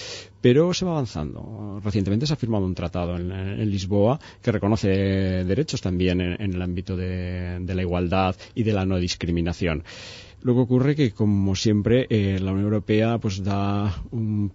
[0.40, 1.80] pero se va avanzando.
[1.84, 6.96] Recientemente se ha firmado un tratado en, Lisboa que reconoce derechos también en, el ámbito
[6.96, 9.82] de la igualdad y de la no discriminación.
[10.44, 14.52] Lo que ocurre que, como siempre, eh, la Unión Europea pues da un,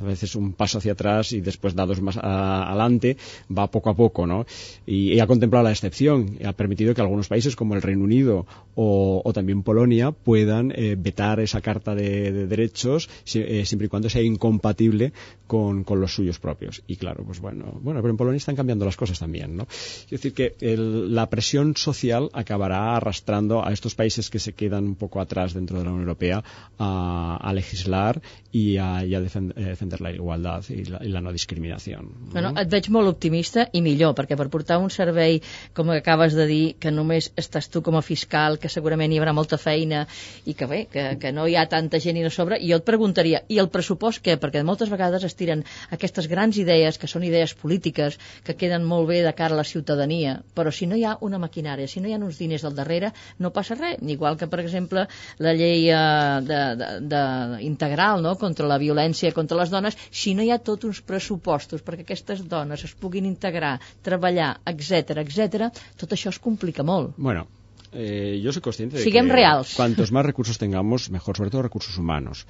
[0.00, 3.16] a veces un paso hacia atrás y después da dos más adelante,
[3.48, 4.44] va poco a poco, ¿no?
[4.86, 8.46] Y, ha contemplado la excepción, y ha permitido que algunos países como el Reino Unido
[8.74, 14.10] o, también Polonia puedan eh, vetar esa carta de, de derechos eh, siempre y cuando
[14.10, 15.12] sea incompatible
[15.46, 16.82] con, con, los suyos propios.
[16.86, 19.62] Y claro, pues bueno, bueno, pero en Polonia están cambiando las cosas también, ¿no?
[19.64, 24.89] Es decir, que el, la presión social acabará arrastrando a estos países que se quedan
[24.90, 26.42] un poco atrás dentro de la Unión Europea
[26.78, 28.20] a, a legislar
[28.52, 32.00] y a, y a defender, eh, defender la igualtat i la, i la no discriminació.
[32.32, 35.38] Bueno, et veig molt optimista i millor, perquè per portar un servei,
[35.76, 39.34] com acabes de dir, que només estàs tu com a fiscal, que segurament hi haurà
[39.36, 40.02] molta feina
[40.50, 42.86] i que bé, que, que no hi ha tanta gent i no sobre, jo et
[42.86, 44.36] preguntaria, i el pressupost què?
[44.40, 45.62] Perquè moltes vegades es tiren
[45.94, 49.68] aquestes grans idees, que són idees polítiques, que queden molt bé de cara a la
[49.68, 52.74] ciutadania, però si no hi ha una maquinària, si no hi ha uns diners al
[52.74, 54.02] darrere, no passa res.
[54.10, 57.22] Igual que, per exemple, la llei eh, de, de, de,
[57.66, 58.36] integral no?
[58.40, 62.44] contra la violència contra les dones, si no hi ha tots uns pressupostos perquè aquestes
[62.48, 67.16] dones es puguin integrar, treballar, etc etc, tot això es complica molt.
[67.16, 67.46] Bueno,
[67.92, 69.74] eh, yo soy consciente de Siguem que reals.
[69.74, 72.46] cuantos más recursos tengamos, mejor, sobre todo recursos humanos.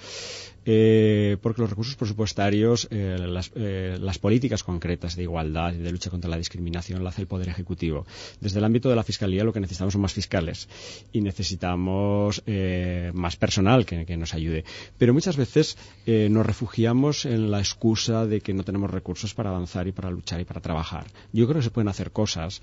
[0.66, 5.90] Eh, porque los recursos presupuestarios, eh, las, eh, las, políticas concretas de igualdad y de
[5.90, 8.06] lucha contra la discriminación las hace el Poder Ejecutivo.
[8.40, 10.68] Desde el ámbito de la Fiscalía lo que necesitamos son más fiscales
[11.12, 14.64] y necesitamos eh, más personal que, nos ayude.
[14.98, 19.50] Pero muchas veces eh, nos refugiamos en la excusa de que no tenemos recursos para
[19.50, 21.06] avanzar y para luchar y para trabajar.
[21.32, 22.60] Yo creo que se pueden hacer cosas,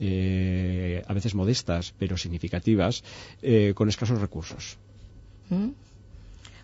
[0.00, 3.04] a veces modestas, pero significativas,
[3.74, 4.78] con escasos recursos.
[5.50, 5.85] Mm?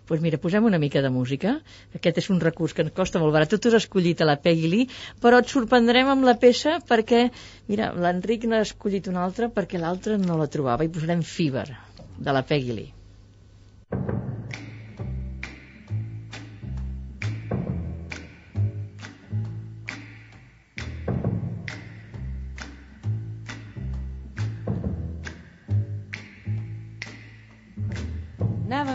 [0.07, 1.55] Pues mira, posem una mica de música.
[1.99, 3.53] Aquest és un recurs que ens costa molt barat.
[3.53, 4.89] Tu has escollit a la Peggy Lee,
[5.23, 7.27] però et sorprendrem amb la peça perquè,
[7.71, 11.69] mira, l'Enric n'ha escollit una altra perquè l'altra no la trobava i posarem Fever,
[12.19, 12.91] de la Peggy Lee.
[13.93, 14.32] Never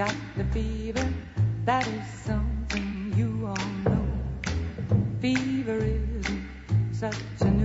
[0.00, 1.12] got the fever,
[1.66, 4.06] that is something you all know.
[5.20, 6.48] Fever isn't
[6.90, 7.59] such a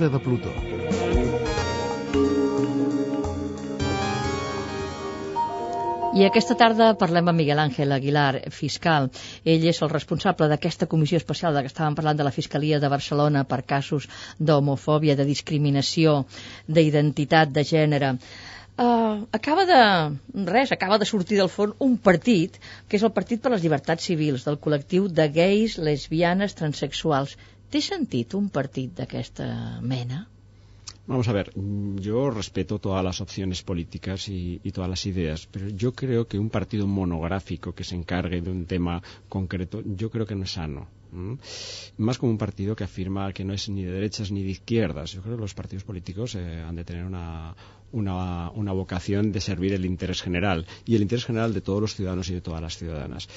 [0.00, 0.50] L'hora de Plutó.
[6.10, 9.10] I aquesta tarda parlem amb Miguel Ángel Aguilar, fiscal.
[9.44, 12.90] Ell és el responsable d'aquesta comissió especial de que estàvem parlant de la Fiscalia de
[12.94, 14.08] Barcelona per casos
[14.40, 16.24] d'homofòbia, de discriminació,
[16.66, 18.14] d'identitat de gènere.
[18.80, 19.80] Uh, acaba de...
[20.48, 22.56] res, acaba de sortir del forn un partit,
[22.88, 27.36] que és el Partit per les Llibertats Civils, del col·lectiu de gais, lesbianes, transexuals.
[27.70, 29.46] Té sentit un partit d'aquesta
[29.80, 30.24] mena?
[31.06, 35.48] Vamos a ver, mm, yo respeto todas las opciones políticas y, y, todas las ideas,
[35.50, 40.10] pero yo creo que un partido monográfico que se encargue de un tema concreto, yo
[40.10, 40.88] creo que no es sano.
[41.12, 41.38] ¿m?
[41.98, 45.12] Más como un partido que afirma que no es ni de derechas ni de izquierdas.
[45.12, 47.54] Yo creo que los partidos políticos eh, han de tener una,
[47.92, 51.94] una, una vocación de servir el interés general y el interés general de todos los
[51.94, 53.28] ciudadanos y de todas las ciudadanas.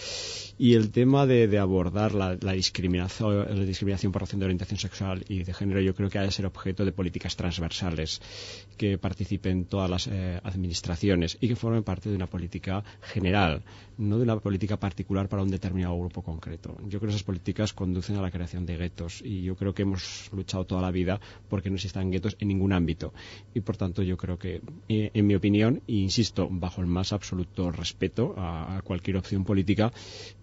[0.58, 5.24] Y el tema de, de abordar la, discriminación, la discriminación por razón de orientación sexual
[5.28, 8.22] y de género, yo creo que ha de ser objeto de políticas transversales
[8.78, 13.64] que participen todas las eh, administraciones y que formen parte de una política general,
[13.98, 16.78] no de una política particular para un determinado grupo concreto.
[16.88, 19.82] Yo creo que esas políticas conducen a la creación de guetos y yo creo que
[19.84, 23.14] hemos luchado toda la vida porque no existan guetos en ningún ámbito.
[23.54, 27.14] Y por tanto, yo creo que, eh, en mi opinión, e insisto, bajo el más
[27.14, 29.92] absoluto respeto a, a cualquier opción política,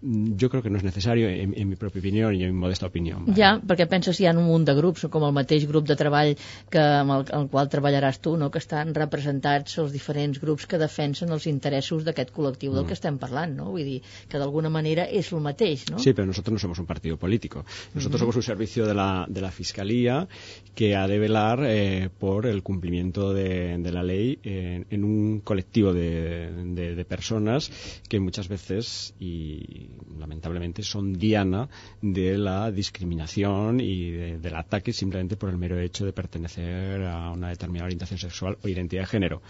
[0.01, 2.59] mm, jo crec que no és necessari, en, en mi pròpia opinió i en mi
[2.59, 3.21] modesta opinió.
[3.37, 5.97] Ja, perquè penses si hi ha un munt de grups, com el mateix grup de
[5.99, 6.33] treball
[6.71, 8.51] que, amb el, el qual treballaràs tu, no?
[8.51, 13.17] que estan representats els diferents grups que defensen els interessos d'aquest col·lectiu del que estem
[13.21, 13.69] parlant, no?
[13.71, 15.99] Vull dir, que d'alguna manera és el mateix, no?
[15.99, 17.65] Sí, pero nosotros no somos un partido político.
[17.93, 20.27] Nosotros somos un servicio de la, de la Fiscalía
[20.75, 25.93] que ha de velar eh, por el cumplimiento de, de la ley en, un colectivo
[25.93, 27.71] de, personas
[28.07, 31.69] que muchas veces, y lamentablemente, son diana
[32.01, 37.31] de la discriminación y de- del ataque simplemente por el mero hecho de pertenecer a
[37.31, 39.41] una determinada orientación sexual o identidad de género.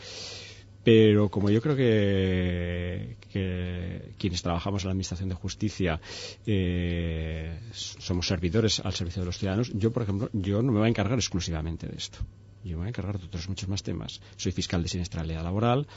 [0.83, 6.01] Pero como yo creo que, que quienes trabajamos en la Administración de Justicia
[6.45, 10.87] eh, somos servidores al servicio de los ciudadanos, yo, por ejemplo, yo no me voy
[10.87, 12.19] a encargar exclusivamente de esto.
[12.63, 14.21] Yo me voy a encargar de otros muchos más temas.
[14.37, 15.87] Soy fiscal de siniestralidad laboral,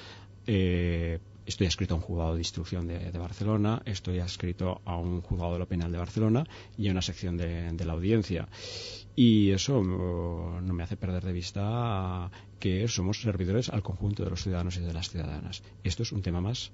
[0.46, 5.55] eh, estoy adscrito a un juzgado de instrucción de, Barcelona, estoy adscrito a un juzgado
[5.55, 6.46] de lo penal de Barcelona
[6.77, 8.48] y a una sección de, la audiencia.
[9.16, 14.31] Y eso uh, no me hace perder de vista que somos servidores al conjunto de
[14.31, 15.62] los ciudadanos y de las ciudadanas.
[15.85, 16.72] Esto es un tema más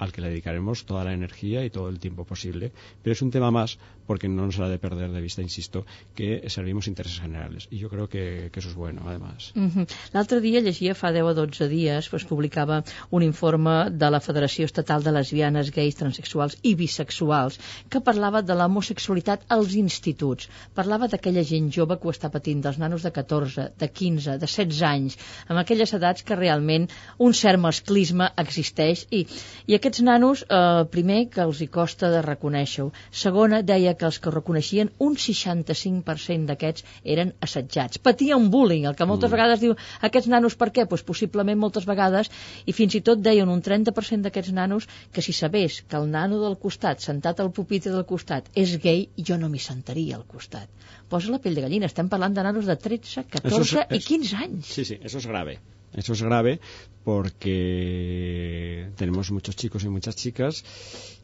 [0.00, 3.30] al que le dedicaremos toda la energía y todo el tiempo posible, pero es un
[3.30, 5.86] tema más porque no nos ha de perder de vista, insisto,
[6.16, 7.68] que servimos intereses generales.
[7.70, 9.52] Y yo creo que, que eso es bueno, además.
[9.54, 9.86] Uh -huh.
[10.12, 14.64] L'altre dia llegia, fa 10 o 12 dies, es publicava un informe de la Federació
[14.64, 20.48] Estatal de Lesbianes, Gais, Transsexuals i Bisexuals que parlava de l'homosexualitat als instituts.
[20.74, 24.46] Parlava d'aquella gent jove que ho està patint, dels nanos de 14, de 15, de
[24.46, 29.26] 16 anys, amb aquelles edats que realment un cert masclisme existeix i,
[29.66, 32.92] i aquests nanos, eh, primer, que els hi costa de reconèixer-ho.
[33.22, 37.98] Segona, deia que els que reconeixien, un 65% d'aquests eren assetjats.
[37.98, 39.34] Patien bullying, el que moltes mm.
[39.34, 39.74] vegades diu
[40.08, 40.86] aquests nanos per què?
[40.86, 42.30] Pues possiblement moltes vegades,
[42.66, 46.38] i fins i tot deien un 30% d'aquests nanos que si sabés que el nano
[46.44, 50.70] del costat, sentat al pupitre del costat, és gay, jo no m'hi sentaria al costat.
[51.10, 54.06] Posa la pell de gallina, estem parlant de nanos de 13, 14 Eso es- i
[54.06, 54.66] 15 anys.
[54.66, 55.58] Sí, sí, eso es grave.
[55.94, 56.60] Eso es grave
[57.04, 60.64] porque tenemos muchos chicos y muchas chicas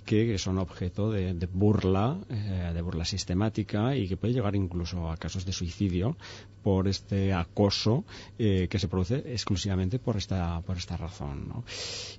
[0.06, 5.16] que son objeto de, burla, eh, de burla sistemática y que puede llegar incluso a
[5.16, 6.16] casos de suicidio
[6.62, 8.04] por este acoso
[8.38, 11.64] eh, que se produce exclusivamente por esta, por esta razón.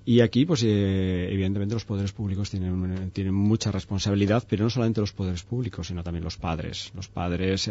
[0.06, 5.02] Y aquí, pues eh, evidentemente los poderes públicos tienen, tienen mucha responsabilidad, pero no solamente
[5.02, 6.91] los poderes públicos, sino también los padres.
[6.95, 7.69] Los padres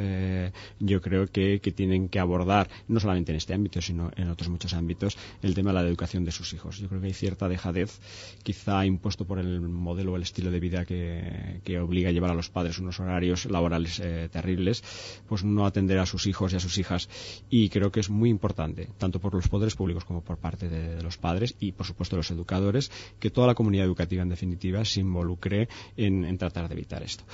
[0.80, 4.48] yo creo que, que tienen que abordar, no solamente en este ámbito, sino en otros
[4.48, 6.78] muchos ámbitos, el tema de la educación de sus hijos.
[6.78, 8.00] Yo creo que hay cierta dejadez,
[8.42, 12.34] quizá impuesto por el modelo o el estilo de vida que, obliga a llevar a
[12.34, 14.82] los padres unos horarios laborales eh, terribles,
[15.28, 17.08] pues no atender a sus hijos y a sus hijas.
[17.50, 21.02] Y creo que es muy importante, tanto por los poderes públicos como por parte de,
[21.02, 24.84] los padres y, por supuesto, de los educadores, que toda la comunidad educativa, en definitiva,
[24.84, 27.24] se involucre en, en tratar de evitar esto.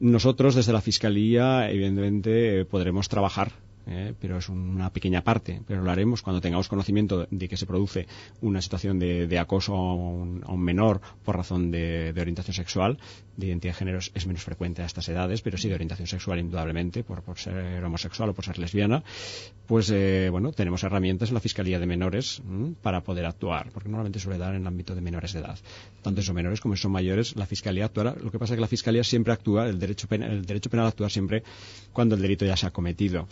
[0.00, 3.52] Nosotros, desde la Fiscalía, evidentemente, eh, podremos trabajar
[3.86, 5.60] eh, pero es una pequeña parte.
[5.66, 8.06] Pero lo haremos cuando tengamos conocimiento de que se produce
[8.40, 12.98] una situación de, de acoso a un, a un menor por razón de, orientación sexual.
[13.36, 16.38] De identidad de género es, menos frecuente a estas edades, pero sí de orientación sexual,
[16.38, 19.02] indudablemente, por, por ser homosexual o por ser lesbiana.
[19.66, 22.42] Pues, eh, bueno, tenemos herramientas en la Fiscalía de Menores
[22.82, 25.58] para poder actuar, porque normalmente suele dar en el ámbito de menores de edad.
[26.02, 28.14] Tanto son menores como son mayores, la Fiscalía actuará.
[28.22, 30.86] Lo que pasa es que la Fiscalía siempre actúa, el derecho, penal, el derecho penal
[30.86, 31.42] actúa siempre
[31.92, 33.26] cuando el delito ya se ha cometido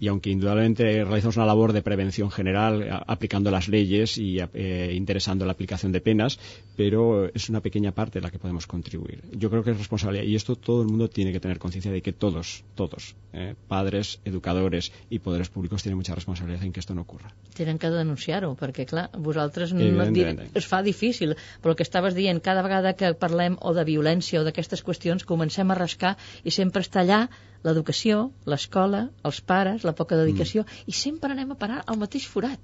[0.00, 4.92] y aunque indudablemente realizamos una labor de prevención general a- aplicando las leyes y eh,
[4.94, 6.38] interesando la aplicación de penas,
[6.76, 9.22] pero es una pequeña parte la que podemos contribuir.
[9.32, 12.02] Yo creo que es responsabilidad y esto todo el mundo tiene que tener conciencia de
[12.02, 16.94] que todos, todos, eh, padres, educadores y poderes públicos tienen mucha responsabilidad en que esto
[16.94, 17.32] no ocurra.
[17.54, 19.80] Tenen que denunciar-ho, perquè, clar, vosaltres no,
[20.54, 24.40] es fa difícil, però el que estaves dient, cada vegada que parlem o de violència
[24.40, 27.28] o d'aquestes qüestions, comencem a rascar i sempre està allà
[27.64, 32.60] l'educació, l'escola, els pares, la poca dedicació, i sempre anem a parar al mateix forat.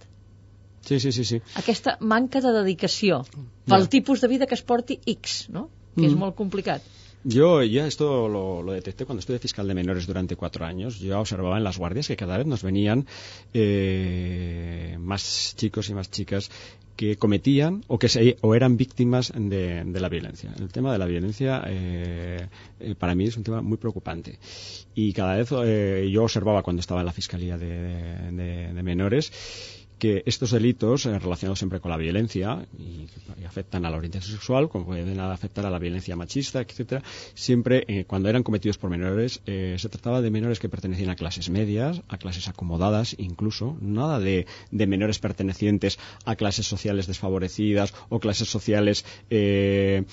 [0.85, 1.41] Sí, sí, sí, sí.
[1.57, 3.23] Aquesta manca de dedicació
[3.67, 3.89] pel Ja.
[3.89, 5.71] tipus de vida que es porti X, no?
[5.97, 6.19] que és Mm.
[6.19, 6.83] molt complicat.
[7.27, 10.99] Yo ya esto lo, lo detecté cuando estuve fiscal de menores durante cuatro años.
[10.99, 13.07] Yo observaba en las guardias que cada vez nos venían
[13.55, 16.51] eh, más chicos y más chicas
[16.97, 20.53] que cometían o que se, o eran víctimas de, de la violencia.
[20.59, 22.49] El tema de la violencia eh,
[22.81, 24.39] eh, para mí es un tema muy preocupante
[24.95, 30.51] y cada vez eh, yo observaba cuando estaba en la fiscalía de, menores que estos
[30.51, 33.07] delitos eh, relacionados siempre con la violencia y,
[33.41, 37.03] y afectan a la orientación sexual, como pueden afectar a la violencia machista, etcétera,
[37.35, 41.17] siempre eh, cuando eran cometidos por menores eh, se trataba de menores que pertenecían a
[41.17, 47.95] clases medias, a clases acomodadas, incluso nada de, de menores pertenecientes a clases sociales desfavorecidas
[48.09, 50.05] o clases sociales eh,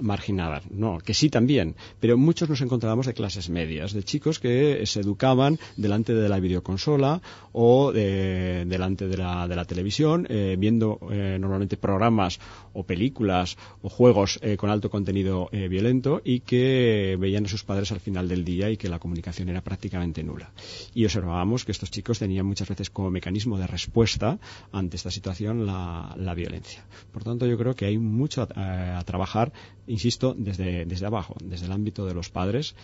[0.00, 0.70] marginadas.
[0.70, 5.00] No, que sí también, pero muchos nos encontrábamos de clases medias, de chicos que se
[5.00, 7.20] educaban delante de la videoconsola
[7.52, 12.40] o de- delante de la, de la televisión, eh, viendo eh, normalmente programas
[12.72, 17.90] o películas o juegos eh, con alto contenido violento y que veían a sus padres
[17.92, 20.52] al final del día y que la comunicación era prácticamente nula.
[20.94, 24.38] Y observábamos que estos chicos tenían muchas veces como mecanismo de respuesta
[24.70, 26.84] ante esta situación la, la violencia.
[27.12, 29.52] Por tanto, yo creo que hay mucho a, a trabajar,
[29.86, 32.76] insisto, desde, desde abajo, desde el ámbito de los padres,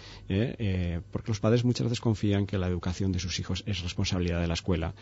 [1.13, 4.49] porque los padres muchas veces confían que la educación de sus hijos es responsabilidad de
[4.49, 4.95] la escuela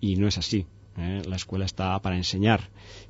[0.00, 0.66] y no es así.
[0.98, 1.22] eh.
[1.30, 2.58] La escuela està para ensenyar,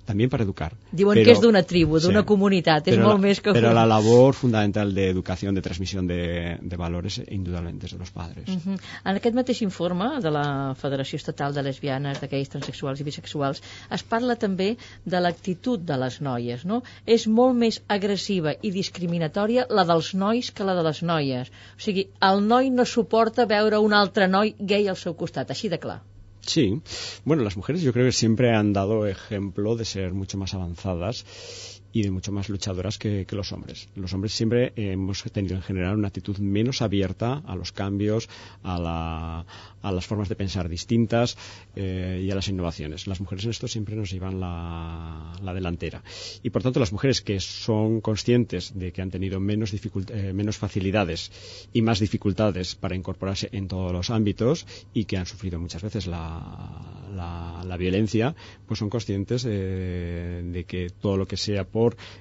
[0.06, 0.66] també per educar.
[0.92, 2.26] Diuen Però- que és d'una tribu, d'una Sí.
[2.26, 3.54] comunitat, és molt la, més que...
[3.56, 8.11] Pero la labor fundamental de educación, de transmisión de, de valores, indudablemente es de los
[8.11, 8.46] padres.
[8.48, 8.76] Mhm.
[9.04, 13.62] En aquest mateix informe de la Federació Estatal de Lesbianes, de gais, transexuals i bisexuals,
[13.90, 16.82] es parla també de l'actitud de les noies, no?
[17.06, 21.48] És molt més agressiva i discriminatòria la dels nois que la de les noies.
[21.48, 25.68] O sigui, el noi no suporta veure un altre noi gay al seu costat, així
[25.68, 26.02] de clar.
[26.41, 26.80] Sí,
[27.24, 31.80] bueno, las mujeres yo creo que siempre han dado ejemplo de ser mucho más avanzadas
[31.93, 33.88] y de mucho más luchadoras que, que los hombres.
[33.95, 38.28] Los hombres siempre eh, hemos tenido en general una actitud menos abierta a los cambios,
[38.62, 39.47] a, la-
[39.91, 41.36] las formas de pensar distintas
[41.74, 43.07] eh, y a las innovaciones.
[43.07, 46.03] Las mujeres en esto siempre nos llevan la, la delantera.
[46.43, 50.59] Y por tanto, las mujeres que son conscientes de que han tenido menos, eh, menos
[50.59, 51.30] facilidades
[51.72, 56.07] y más dificultades para incorporarse en todos los ámbitos y que han sufrido muchas veces
[56.07, 58.34] la, violencia,
[58.66, 61.64] pues son conscientes eh, de que todo lo que sea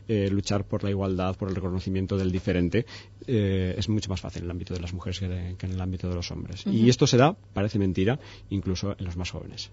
[0.07, 2.85] eh, luchar por la igualdad, por el reconocimiento del diferente,
[3.27, 5.73] eh, es mucho más fácil en el ámbito de las mujeres que, de- que en
[5.73, 6.65] el ámbito de los hombres.
[6.65, 9.71] Y esto se da, parece mentira, incluso en los más jóvenes.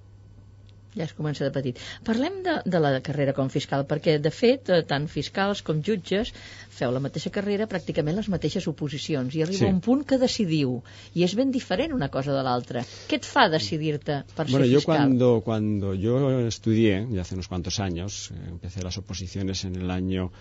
[0.97, 1.78] Ja es comença de petit.
[2.05, 6.32] Parlem de, de la carrera com fiscal, perquè, de fet, eh, tant fiscals com jutges
[6.76, 9.70] feu la mateixa carrera, pràcticament les mateixes oposicions, i arriba Sí.
[9.72, 10.82] un punt que decidiu,
[11.14, 12.82] i és ben diferent una cosa de l'altra.
[13.09, 14.97] Què et fa decidir-te per Bueno, ser yo fiscal?
[14.97, 19.90] cuando, cuando yo estudié, ya hace unos cuantos años, eh, empecé las oposiciones en el
[19.90, 20.32] año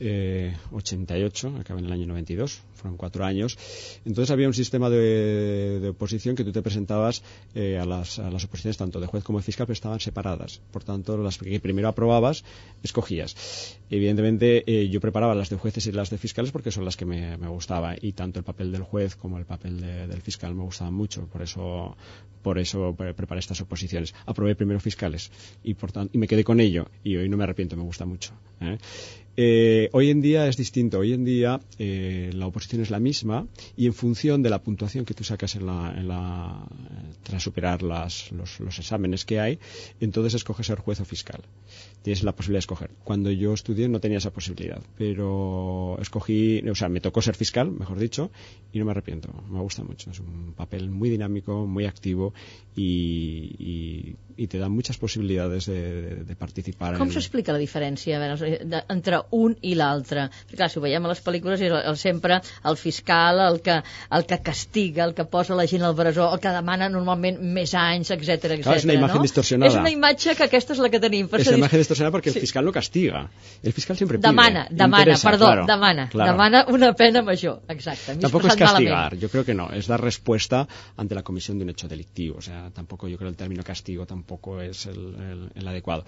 [0.00, 3.56] eh, 88, acabé en el año 92, fueron cuatro años.
[4.04, 7.22] Entonces había un sistema de, de oposición que tú te presentabas
[7.54, 10.60] eh, a, las, a las oposiciones tanto de juez como de fiscal, pero estaban separadas.
[10.70, 12.44] Por tanto, las que primero aprobabas,
[12.82, 13.78] escogías.
[13.90, 17.04] Evidentemente, eh, yo preparaba las de jueces y las de fiscales porque son las que
[17.04, 20.54] me, me gustaba y tanto el papel del juez como el papel de- del fiscal
[20.54, 21.26] me gustaban mucho.
[21.26, 21.96] Por eso,
[22.42, 24.14] por eso pre- preparé estas oposiciones.
[24.26, 25.30] Aprobé primero fiscales
[25.62, 28.04] y, por tanto, y me quedé con ello y hoy no me arrepiento, me gusta
[28.06, 28.32] mucho.
[28.60, 28.78] ¿eh?
[29.34, 30.98] Eh, hoy en día es distinto.
[30.98, 35.06] Hoy en día eh, la oposición es la misma y en función de la puntuación
[35.06, 36.66] que tú sacas en la, en la-
[37.22, 39.58] tras superar las- los, los exámenes que hay,
[40.00, 41.40] entonces escoges ser juez o fiscal.
[42.02, 42.90] Tienes la posibilidad de escoger.
[43.04, 47.70] Cuando yo estudié no tenía esa posibilidad, pero escogí, o sea, me tocó ser fiscal,
[47.70, 48.30] mejor dicho,
[48.72, 49.32] y no me arrepiento.
[49.48, 50.10] Me gusta mucho.
[50.10, 52.34] Es un papel muy dinámico, muy activo
[52.76, 56.98] y, y- y te da muchas posibilidades de, de- de participar.
[56.98, 60.28] Com en- s'explica la diferència a veure, de, entre un i l'altre?
[60.48, 63.60] Perquè, clar, si ho veiem a les pel·lícules és el, el, sempre el fiscal, el
[63.62, 67.38] que, el que castiga, el que posa la gent al presó, el que demana normalment
[67.42, 68.66] més anys, etc etc.
[68.76, 69.22] És una imatge no?
[69.22, 69.70] distorsionada.
[69.72, 71.28] És una imatge que aquesta és la que tenim.
[71.28, 72.40] Per la dius- imagen distorsionada porque el Sí.
[72.40, 73.28] fiscal no castiga.
[73.62, 74.28] El fiscal siempre pide.
[74.28, 76.32] Demana, demana, perdó, claro, demana, claro.
[76.32, 78.16] demana una pena major, exacte.
[78.16, 79.22] Tampoco es expressat castigar, malament.
[79.22, 80.66] yo creo que no, es dar respuesta
[80.96, 82.36] ante la comisión de un hecho delictivo.
[82.38, 86.04] O sea, tampoco yo creo el término castigo tampoco es el, el- el adecuado.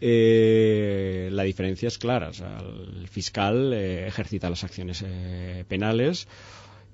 [0.00, 6.28] Eh, la diferencia es clara, o sea, el fiscal eh, ejercita las acciones eh, penales.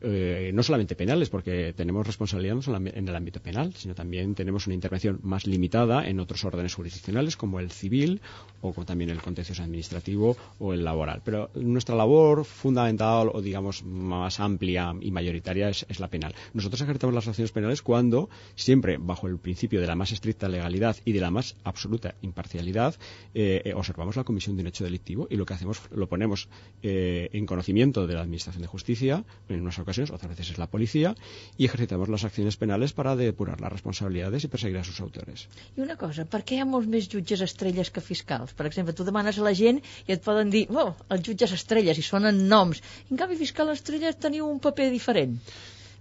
[0.05, 2.59] Eh, no solamente penales, porque tenemos responsabilidad
[2.95, 7.37] en el ámbito penal, sino también tenemos una intervención más limitada en otros órdenes jurisdiccionales,
[7.37, 8.21] como el civil
[8.61, 11.23] o con también el contencioso administrativo o el laboral.
[11.25, 16.35] Pero nuestra labor fundamental o digamos más amplia y mayoritaria es, la penal.
[16.53, 20.97] Nosotros ejercemos las acciones penales cuando, siempre bajo el principio de la más estricta legalidad
[21.05, 22.95] y de la más absoluta imparcialidad,
[23.35, 26.49] eh, eh, observamos la comisión de un hecho delictivo y lo que hacemos lo ponemos
[26.83, 30.67] eh, en conocimiento de la Administración de Justicia, en unas ocasiones, otras veces es la
[30.67, 31.15] policía,
[31.57, 35.49] y ejercitamos las acciones penales para depurar las responsabilidades y perseguir a sus autores.
[35.77, 38.55] I una cosa, per què hi ha molts més jutges estrelles que fiscals?
[38.59, 41.99] Per exemple, tu demanes a la gent i et poden dir, oh, els jutges estrelles,
[41.99, 42.83] i sonen noms.
[43.09, 45.39] I en canvi, fiscal estrelles teniu un paper diferent.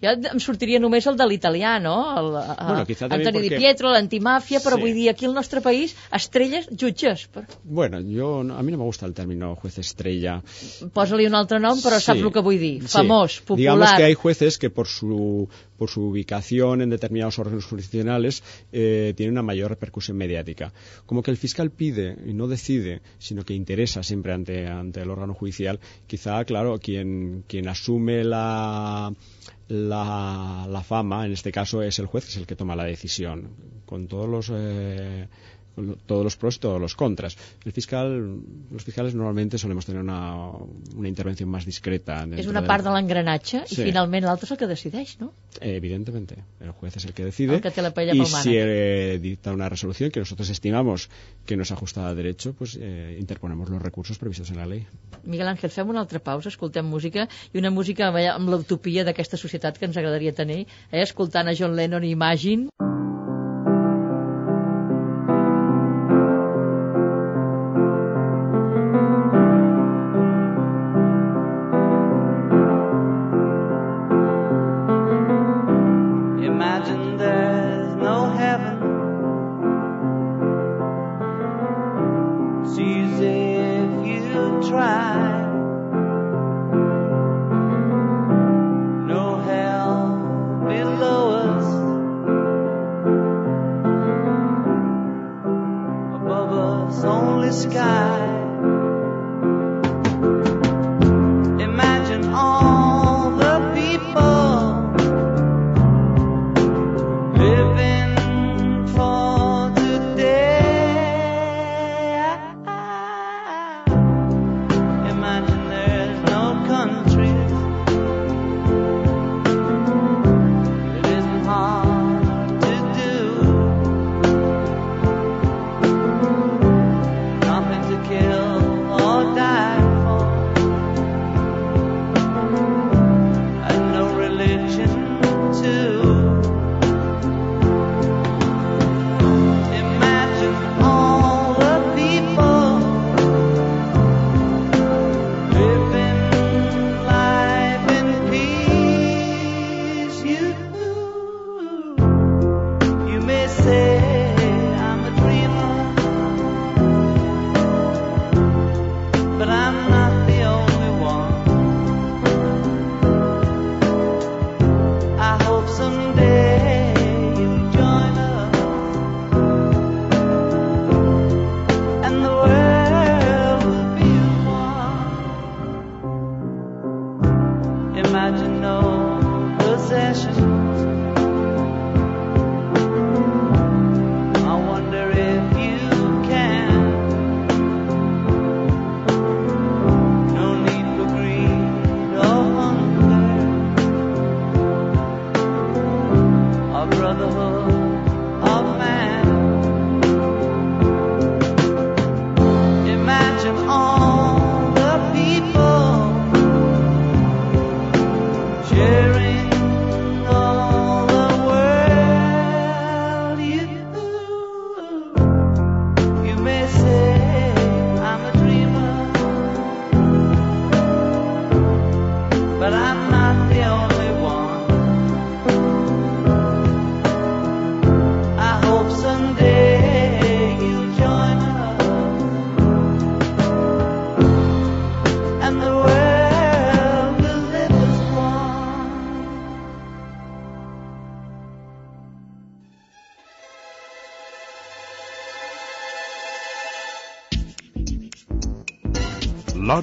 [0.04, 1.96] Ja em sortiria només el de l'italià, no?
[2.20, 4.82] El, Bueno, quizá también Antoni Di Pietro, l'antimàfia, però Sí.
[4.82, 7.28] vull dir, aquí al nostre país, estrelles, jutges.
[7.28, 10.42] Per- Bueno, yo a mí no me gusta el término juez estrella.
[10.94, 12.82] Posa-li un altre nom, però Sí, saps el que vull dir.
[12.84, 12.98] sí.
[12.98, 13.58] Famós, popular.
[13.58, 15.48] Digamos que hay jueces que por su,
[15.78, 20.74] por su ubicación en determinados órganos jurisdiccionales eh, tienen una mayor repercusión mediática.
[21.06, 25.10] Como que el fiscal pide y no decide, sino que interesa siempre ante, ante el
[25.10, 29.14] órgano judicial, quizá, claro, quien, quien asume la,
[29.68, 32.84] la, la fama, en este caso, es el juez, que es el que toma la
[32.86, 33.56] decisión,
[33.86, 34.52] con todos los...
[34.54, 35.28] eh,
[36.06, 37.38] todos los pros y todos los contras.
[37.66, 38.40] El fiscal,
[38.72, 40.50] los fiscales normalmente solemos tener una,
[40.96, 42.24] una intervención más discreta.
[42.38, 43.84] És una part de l'engranatge i Sí.
[43.84, 45.34] finalment l'altre és el que decideix, no?
[45.60, 49.20] Eh, Evidentemente, el juez es el que decide El que té la y si eh,
[49.22, 51.10] dicta una resolución que nosotros estimamos
[51.46, 54.86] que no es ajustada a derecho, pues eh, interponemos los recursos previstos en la ley.
[55.24, 59.38] Miguel Ángel, fem una altra pausa, escoltem música, i una música amb, amb l'utopia d'aquesta
[59.38, 61.02] societat que ens agradaria tenir, eh?
[61.02, 62.34] escoltant a John Lennon i Imagine.
[62.34, 62.93] Imagine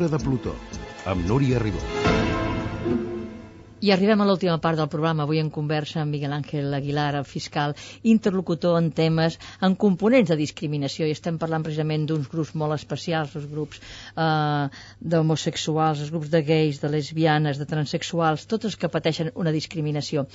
[0.01, 0.55] L'Hora de Plutó,
[1.05, 2.00] amb Núria Ribó.
[3.81, 5.25] I arribem a l'última part del programa.
[5.25, 7.73] Avui en conversa amb Miguel Ángel Aguilar, el fiscal,
[8.03, 11.07] interlocutor en temes, en components de discriminació.
[11.09, 14.67] I estem parlant precisament d'uns grups molt especials, els grups eh,
[15.01, 20.27] d'homosexuals, els grups de gais, de lesbianes, de transexuals, tots els que pateixen una discriminació.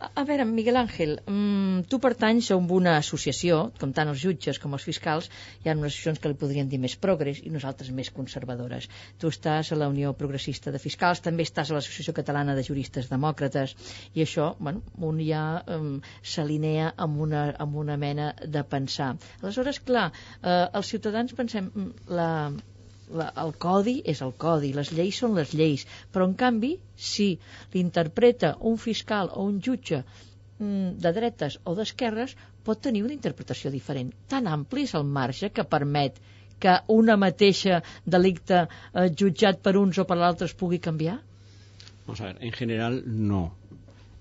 [0.00, 4.58] A, a veure, Miguel Ángel, mm, tu pertanys a una associació, com tant els jutges
[4.58, 5.30] com els fiscals,
[5.62, 8.90] hi ha unes associacions que li podrien dir més progres i nosaltres més conservadores.
[9.22, 12.88] Tu estàs a la Unió Progressista de Fiscals, també estàs a l'Associació Catalana de Juristes
[12.98, 13.74] socialistes demòcrates
[14.14, 19.16] i això, bueno, un ja um, s'alinea amb, una, amb una mena de pensar.
[19.42, 20.10] Aleshores, clar,
[20.42, 22.50] eh, els ciutadans pensem mm, la,
[23.10, 27.38] la, el codi és el codi, les lleis són les lleis, però en canvi, si
[27.74, 30.02] l'interpreta un fiscal o un jutge
[30.58, 32.34] mm, de dretes o d'esquerres,
[32.64, 34.12] pot tenir una interpretació diferent.
[34.28, 36.18] Tan ampli és el marge que permet
[36.58, 41.20] que una mateixa delicte eh, jutjat per uns o per l'altre es pugui canviar?
[42.08, 43.54] Vamos a ver, en general no.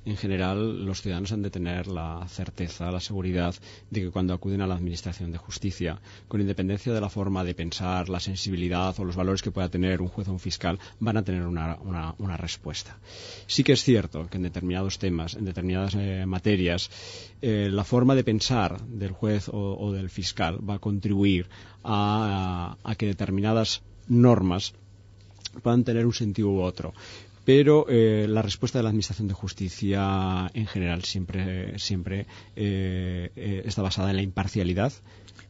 [0.03, 3.55] En general, los ciudadanos han de tener la certeza, la seguridad
[3.89, 7.55] de que cuando acuden a la Administración de Justicia, con independencia de la forma de
[7.55, 11.15] pensar, la sensibilidad o los valores que pueda tener un juez o un fiscal, van
[11.15, 12.97] a tener una, respuesta.
[13.47, 16.89] Sí que es cierto que en determinados temas, en determinadas eh, materias,
[17.41, 21.47] eh, la forma de pensar del juez o, del fiscal va a contribuir
[21.85, 24.73] a que determinadas normas
[25.63, 26.93] puedan tener un sentido u otro
[27.47, 32.25] pero eh, la respuesta de la Administración de Justicia en general siempre, siempre
[32.57, 34.91] eh, eh, està basada en la imparcialidad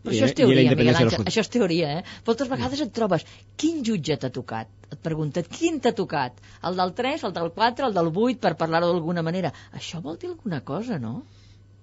[0.03, 2.03] però això és teoria, Miguel Àngel, això és teoria, eh?
[2.27, 3.25] Moltes vegades et trobes,
[3.57, 4.69] quin jutge t'ha tocat?
[4.93, 6.37] Et pregunten, quin t'ha tocat?
[6.69, 9.51] El del 3, el del 4, el del 8, per parlar-ho d'alguna manera.
[9.73, 11.23] Això vol dir alguna cosa, no?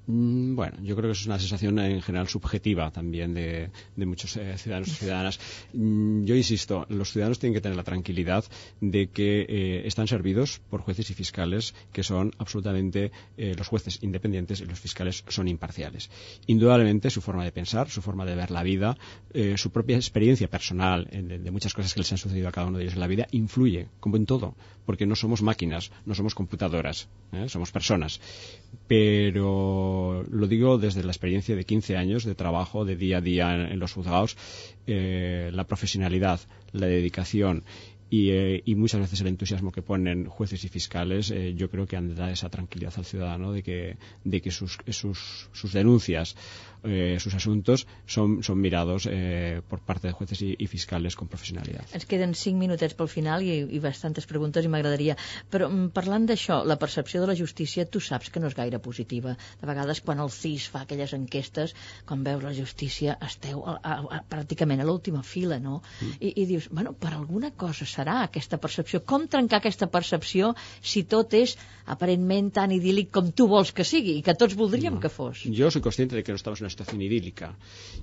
[0.06, 4.56] Mm, bueno, yo creo que es una sensación en general subjetiva también de, muchos eh,
[4.58, 5.40] ciudadanos y ciudadanas.
[5.72, 8.44] Mm, yo insisto, los ciudadanos tienen que tener la tranquilidad
[8.80, 14.02] de que eh, están servidos por jueces y fiscales que son absolutamente eh, los jueces
[14.02, 16.10] independientes y los fiscales son imparciales.
[16.46, 18.96] Indudablemente su forma de pensar, su forma de ver la vida,
[19.56, 22.78] su propia experiencia personal de, de muchas cosas que les han sucedido a cada uno
[22.78, 24.54] de ellos en la vida influye, como en todo,
[24.86, 27.08] porque no somos máquinas, no somos computadoras,
[27.48, 28.20] somos personas.
[28.86, 29.93] Pero
[30.30, 33.78] lo digo desde la experiencia de 15 años de trabajo de día a día en,
[33.78, 34.36] los juzgados,
[34.86, 36.40] eh, la profesionalidad,
[36.72, 37.64] la dedicación
[38.10, 41.86] y, eh, y, muchas veces el entusiasmo que ponen jueces y fiscales, eh, yo creo
[41.86, 44.78] que han de dar esa tranquilidad al ciudadano de que, de que sus,
[45.52, 46.36] sus denuncias
[46.84, 51.28] eh, sus asuntos son, son mirados eh, por parte de jueces y, y fiscales con
[51.28, 51.88] professionalitat.
[51.96, 55.16] Ens queden cinc minutets pel final i, i bastantes preguntes i m'agradaria.
[55.50, 58.80] Però mm, parlant d'això, la percepció de la justícia, tu saps que no és gaire
[58.84, 59.36] positiva.
[59.60, 61.74] De vegades, quan el CIS fa aquelles enquestes,
[62.06, 65.80] quan veus la justícia, esteu a, a, a, pràcticament a l'última fila, no?
[66.00, 66.18] Mm.
[66.20, 69.02] I, I dius, bueno, per alguna cosa serà aquesta percepció.
[69.04, 71.56] Com trencar aquesta percepció si tot és
[71.90, 75.02] aparentment tan idíl·lic com tu vols que sigui i que tots voldríem no.
[75.02, 75.44] que fos?
[75.44, 77.56] Jo soy consciente de que no estamos en una situación idílica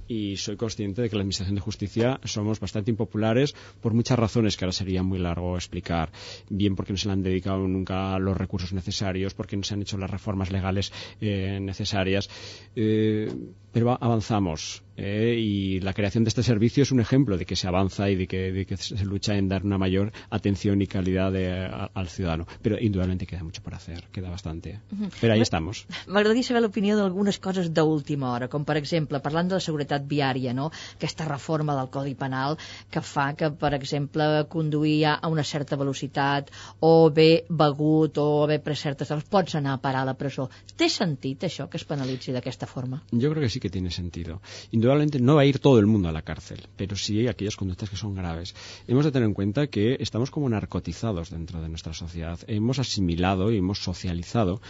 [0.07, 4.55] y soy consciente de que la Administración de Justicia somos bastante impopulares por muchas razones
[4.55, 6.11] que ahora sería muy largo explicar.
[6.49, 9.81] Bien porque no se le han dedicado nunca los recursos necesarios, porque no se han
[9.81, 12.29] hecho las reformas legales eh, necesarias.
[12.75, 13.31] Eh,
[13.71, 17.67] pero avanzamos eh, y la creación de este servicio es un ejemplo de que se
[17.67, 21.31] avanza y de que, de que se lucha en dar una mayor atención y calidad
[21.31, 22.45] de, a, al ciudadano.
[22.61, 24.79] Pero indudablemente queda mucho por hacer, queda bastante.
[24.91, 25.11] Uh -huh.
[25.19, 25.87] Pero ahí estamos.
[26.07, 30.53] M'agradaria saber l'opinió d'algunes coses d'última hora, com per exemple, parlant de la seguretat viària,
[30.53, 30.71] no?
[30.95, 32.57] aquesta reforma del Codi Penal
[32.91, 38.61] que fa que, per exemple, conduir a una certa velocitat o bé begut o haver
[38.61, 40.49] pres certes coses, pots anar a parar a la presó.
[40.77, 43.01] Té sentit això que es penalitzi d'aquesta forma?
[43.11, 44.41] Jo crec que sí que tiene sentido.
[44.71, 47.89] Indudablemente no va a ir todo el mundo a la cárcel, pero sí aquellas conductas
[47.89, 48.53] que son graves.
[48.87, 52.39] Hemos de tener en cuenta que estamos como narcotizados dentro de nuestra sociedad.
[52.47, 54.61] Hemos asimilado y hemos socializado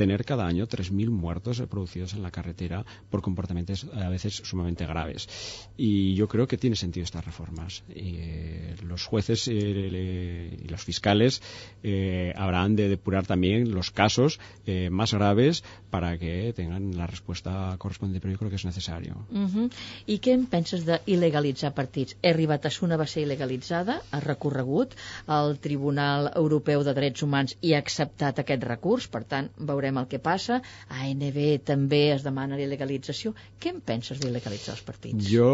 [0.00, 5.28] tener cada año 3.000 muertos producidos en la carretera por comportamientos a veces sumamente graves.
[5.76, 7.82] Y yo creo que tiene sentido estas reformas.
[7.90, 11.42] Eh, los jueces eh, y los fiscales
[11.82, 17.74] eh, habrán de depurar también los casos eh, más graves para que tengan la respuesta
[17.76, 19.26] correspondiente, pero yo creo que es necesario.
[19.30, 19.70] Uh -huh.
[20.06, 22.16] I què en penses d'il·legalitzar partits?
[22.22, 24.94] He Batasuna va ser il·legalitzada, ha recorregut
[25.26, 30.08] al Tribunal Europeu de Drets Humans i ha acceptat aquest recurs, per tant, veurem el
[30.08, 30.60] que passa.
[30.88, 33.34] A ANB també es demana la il·legalització.
[33.58, 35.26] Què en penses d'il·legalitzar els partits?
[35.30, 35.50] Yo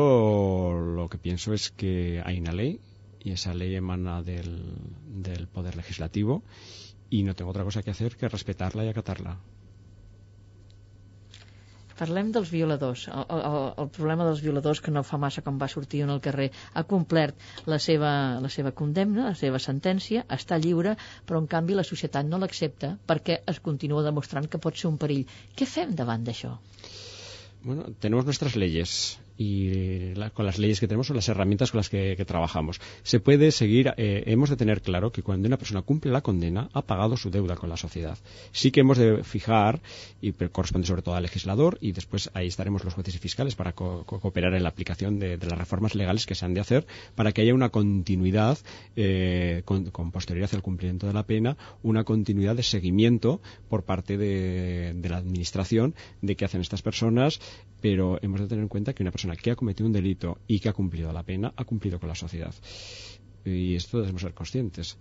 [0.99, 2.81] lo que pienso es que hay una ley
[3.23, 4.61] y esa ley emana del,
[5.25, 6.43] del Poder Legislativo
[7.11, 9.39] y no tengo otra cosa que hacer que respetarla y acatarla.
[11.99, 13.07] Parlem dels violadors.
[13.09, 16.23] El, el, el problema dels violadors, que no fa massa com va sortir en el
[16.25, 18.13] carrer, ha complert la seva,
[18.45, 22.95] la seva condemna, la seva sentència, està lliure, però en canvi la societat no l'accepta
[23.09, 25.25] perquè es continua demostrant que pot ser un perill.
[25.57, 26.57] Què fem davant d'això?
[27.67, 31.79] Bueno, tenemos nuestras leyes y la, con las leyes que tenemos son las herramientas con
[31.79, 32.81] las que, trabajamos.
[33.03, 36.69] Se puede seguir, eh, hemos de tener claro que cuando una persona cumple la condena
[36.73, 38.19] ha pagado su deuda con la sociedad.
[38.53, 39.81] Sí que hemos de fijar,
[40.21, 43.73] y corresponde sobre todo al legislador, y después ahí estaremos los jueces y fiscales para
[43.73, 46.61] co co cooperar en la aplicación de, de, las reformas legales que se han de
[46.61, 48.59] hacer para que haya una continuidad
[48.97, 54.17] eh, con, con, posterioridad al cumplimiento de la pena, una continuidad de seguimiento por parte
[54.17, 57.41] de, de la administración de qué hacen estas personas,
[57.81, 60.61] pero hemos de tener en cuenta que una persona que ha cometido un delito y
[60.61, 62.55] que ha cumplido la pena ha cumplido con la sociedad.
[63.47, 64.97] I esto debemos ser conscientes.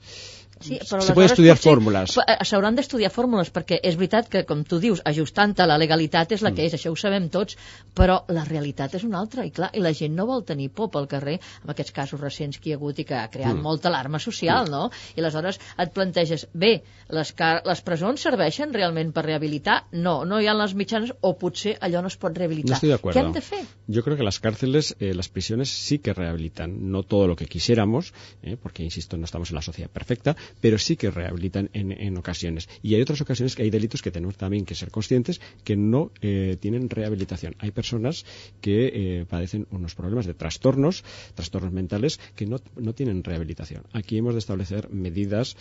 [0.61, 2.13] Sí, però Se poden estudiar fórmules.
[2.17, 6.31] eh, S'hauran d'estudiar fórmules, perquè és veritat que, com tu dius, ajustant a la legalitat
[6.31, 7.57] és la que és, això ho sabem tots,
[7.93, 10.89] però la realitat és una altra, i clar, i la gent no vol tenir por
[10.93, 13.61] pel carrer, amb aquests casos recents que hi ha hagut i que ha creat Mm.
[13.67, 14.89] molta alarma social, no?
[15.17, 17.33] I aleshores et planteges, bé, les,
[17.65, 19.83] les presons serveixen realment per rehabilitar?
[19.91, 22.75] No, no hi ha les mitjanes, o potser allò no es pot No rehabilitar.
[22.75, 23.19] estoy de acuerdo.
[23.19, 23.65] Què hem de fer?
[23.87, 27.45] Yo creo que las cárceles, eh, las prisiones sí que rehabilitan, no todo lo que
[27.45, 28.13] quisiéramos,
[28.43, 32.69] eh, porque insisto, no estamos en la sociedad perfecta, pero sí que rehabilitan en, ocasiones.
[32.81, 36.11] Y hay otras ocasiones que hay delitos que tenemos también que ser conscientes que no
[36.21, 37.55] eh, tienen rehabilitación.
[37.59, 38.25] Hay personas
[38.61, 43.83] que eh, padecen unos problemas de trastornos, trastornos mentales, que no, no tienen rehabilitación.
[43.93, 45.55] Aquí hemos de establecer medidas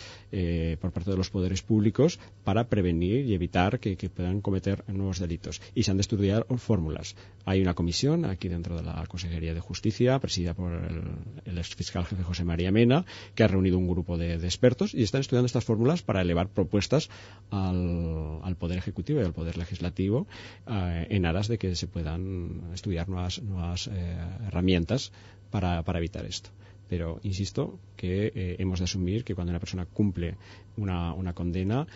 [0.79, 5.19] por parte de los poderes públicos para prevenir y evitar que, que puedan cometer nuevos
[5.19, 5.61] delitos.
[5.73, 7.15] Y se han de estudiar fórmulas.
[7.45, 11.03] Hay una comisión aquí dentro de la Consejería de Justicia, presidida por el,
[11.45, 15.21] el exfiscal jefe José María Mena, que ha reunido un grupo de, expertos y están
[15.21, 17.09] estudiando estas fórmulas para elevar propuestas
[17.51, 20.27] al, al Poder Ejecutivo y al Poder Legislativo
[20.67, 25.11] eh, en aras de que se puedan estudiar nuevas, nuevas eh, herramientas
[25.51, 26.49] para, para evitar esto
[26.87, 30.35] pero insisto que eh, hemos de asumir que cuando una persona cumple
[30.77, 31.87] una, una condena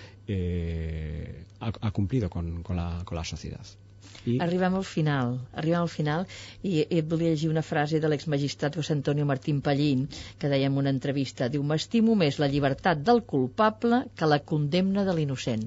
[1.60, 3.66] ha, cumplido con, con la sociedad.
[4.26, 4.38] I...
[4.44, 6.26] Arribem al final, arribem al final
[6.62, 10.08] i, i et volia llegir una frase de l'exmagistrat José Antonio Martín Pallín
[10.40, 15.06] que deia en una entrevista, diu m'estimo més la llibertat del culpable que la condemna
[15.08, 15.64] de l'innocent.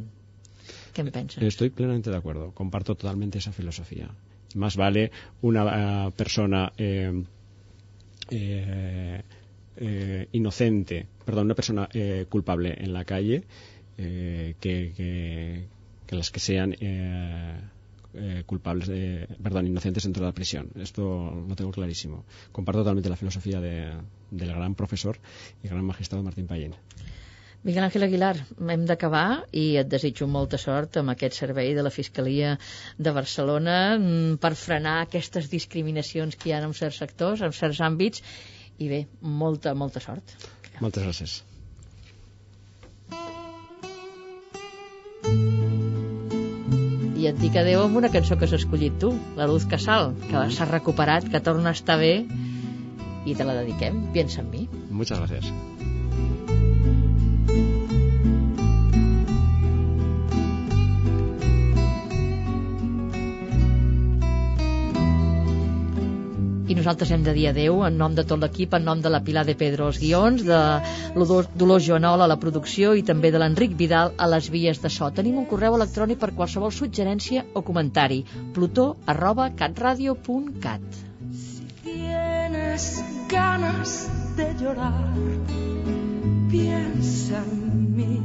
[0.92, 1.40] ¿Qué me pensa?
[1.40, 4.10] Estoy plenamente de acuerdo, comparto totalmente esa filosofía.
[4.54, 7.22] Más vale una uh, persona eh,
[8.30, 9.22] eh,
[9.76, 13.44] eh, inocente, perdón, una persona eh, culpable en la calle
[13.96, 15.66] eh, que, que,
[16.06, 16.76] que, las que sean
[18.14, 20.70] eh, culpables de, perdón, inocentes dentro de la prisión.
[20.76, 22.24] Esto lo tengo clarísimo.
[22.52, 23.92] Comparto totalmente la filosofía de,
[24.30, 25.18] del gran profesor
[25.62, 26.74] y gran magistrado Martín Pallín.
[27.64, 31.92] Miguel Ángel Aguilar, hem d'acabar i et desitjo molta sort amb aquest servei de la
[31.94, 32.56] Fiscalia
[32.98, 37.78] de Barcelona mm, per frenar aquestes discriminacions que hi ha en certs sectors, en certs
[37.86, 38.26] àmbits,
[38.82, 40.34] i bé, molta, molta sort.
[40.80, 41.38] Moltes gràcies.
[47.22, 50.40] I et dic adeu amb una cançó que has escollit tu, la Luz Casal, que
[50.56, 52.14] s'ha recuperat, que torna a estar bé,
[53.30, 54.08] i te la dediquem.
[54.16, 54.64] Piensa en mi.
[54.90, 55.52] Muchas gracias.
[66.72, 69.20] I nosaltres hem de dir adeu en nom de tot l'equip, en nom de la
[69.24, 70.60] Pilar de Pedro als guions, de
[71.60, 75.10] Dolors Joanola a la producció i també de l'Enric Vidal a les vies de so.
[75.12, 78.22] Tenim un correu electrònic per qualsevol suggerència o comentari.
[78.54, 80.80] plutó arroba catradio.cat
[81.36, 85.12] Si tienes ganas de llorar,
[86.50, 88.20] piensa en mí.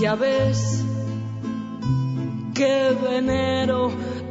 [0.00, 0.84] Ya ves
[2.56, 3.90] que venero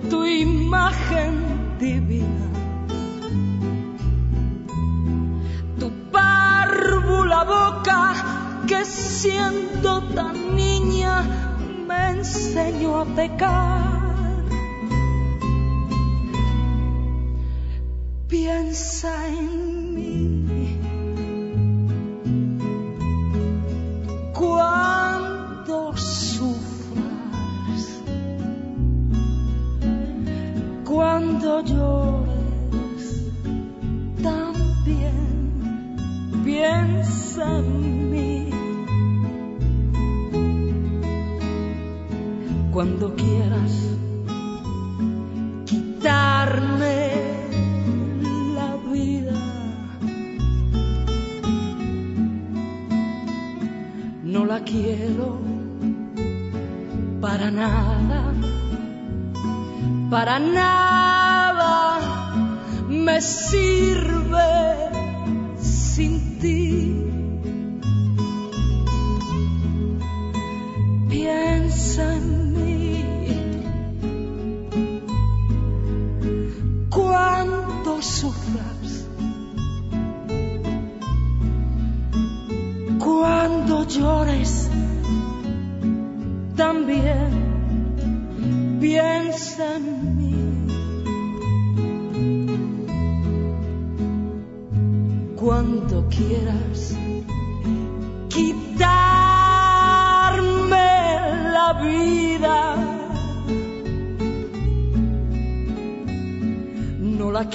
[0.09, 2.47] tu imagen divina.
[5.79, 8.01] Tu párvula boca
[8.67, 11.23] que siendo tan niña
[11.87, 14.45] me enseñó a pecar.
[18.27, 19.64] Piensa en
[31.61, 33.31] llores,
[34.21, 35.93] también
[36.43, 38.49] piensa en mí.
[42.71, 43.97] Cuando quieras
[45.65, 47.11] quitarme
[48.53, 49.33] la vida,
[54.23, 55.39] no la quiero
[57.21, 58.33] para nada,
[60.09, 61.14] para nada
[63.05, 64.84] me sirve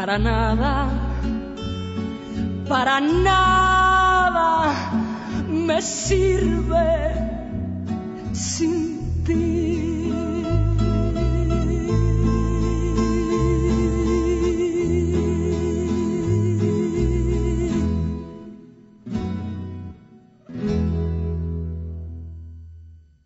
[0.10, 0.88] para nada,
[2.68, 3.39] para nada.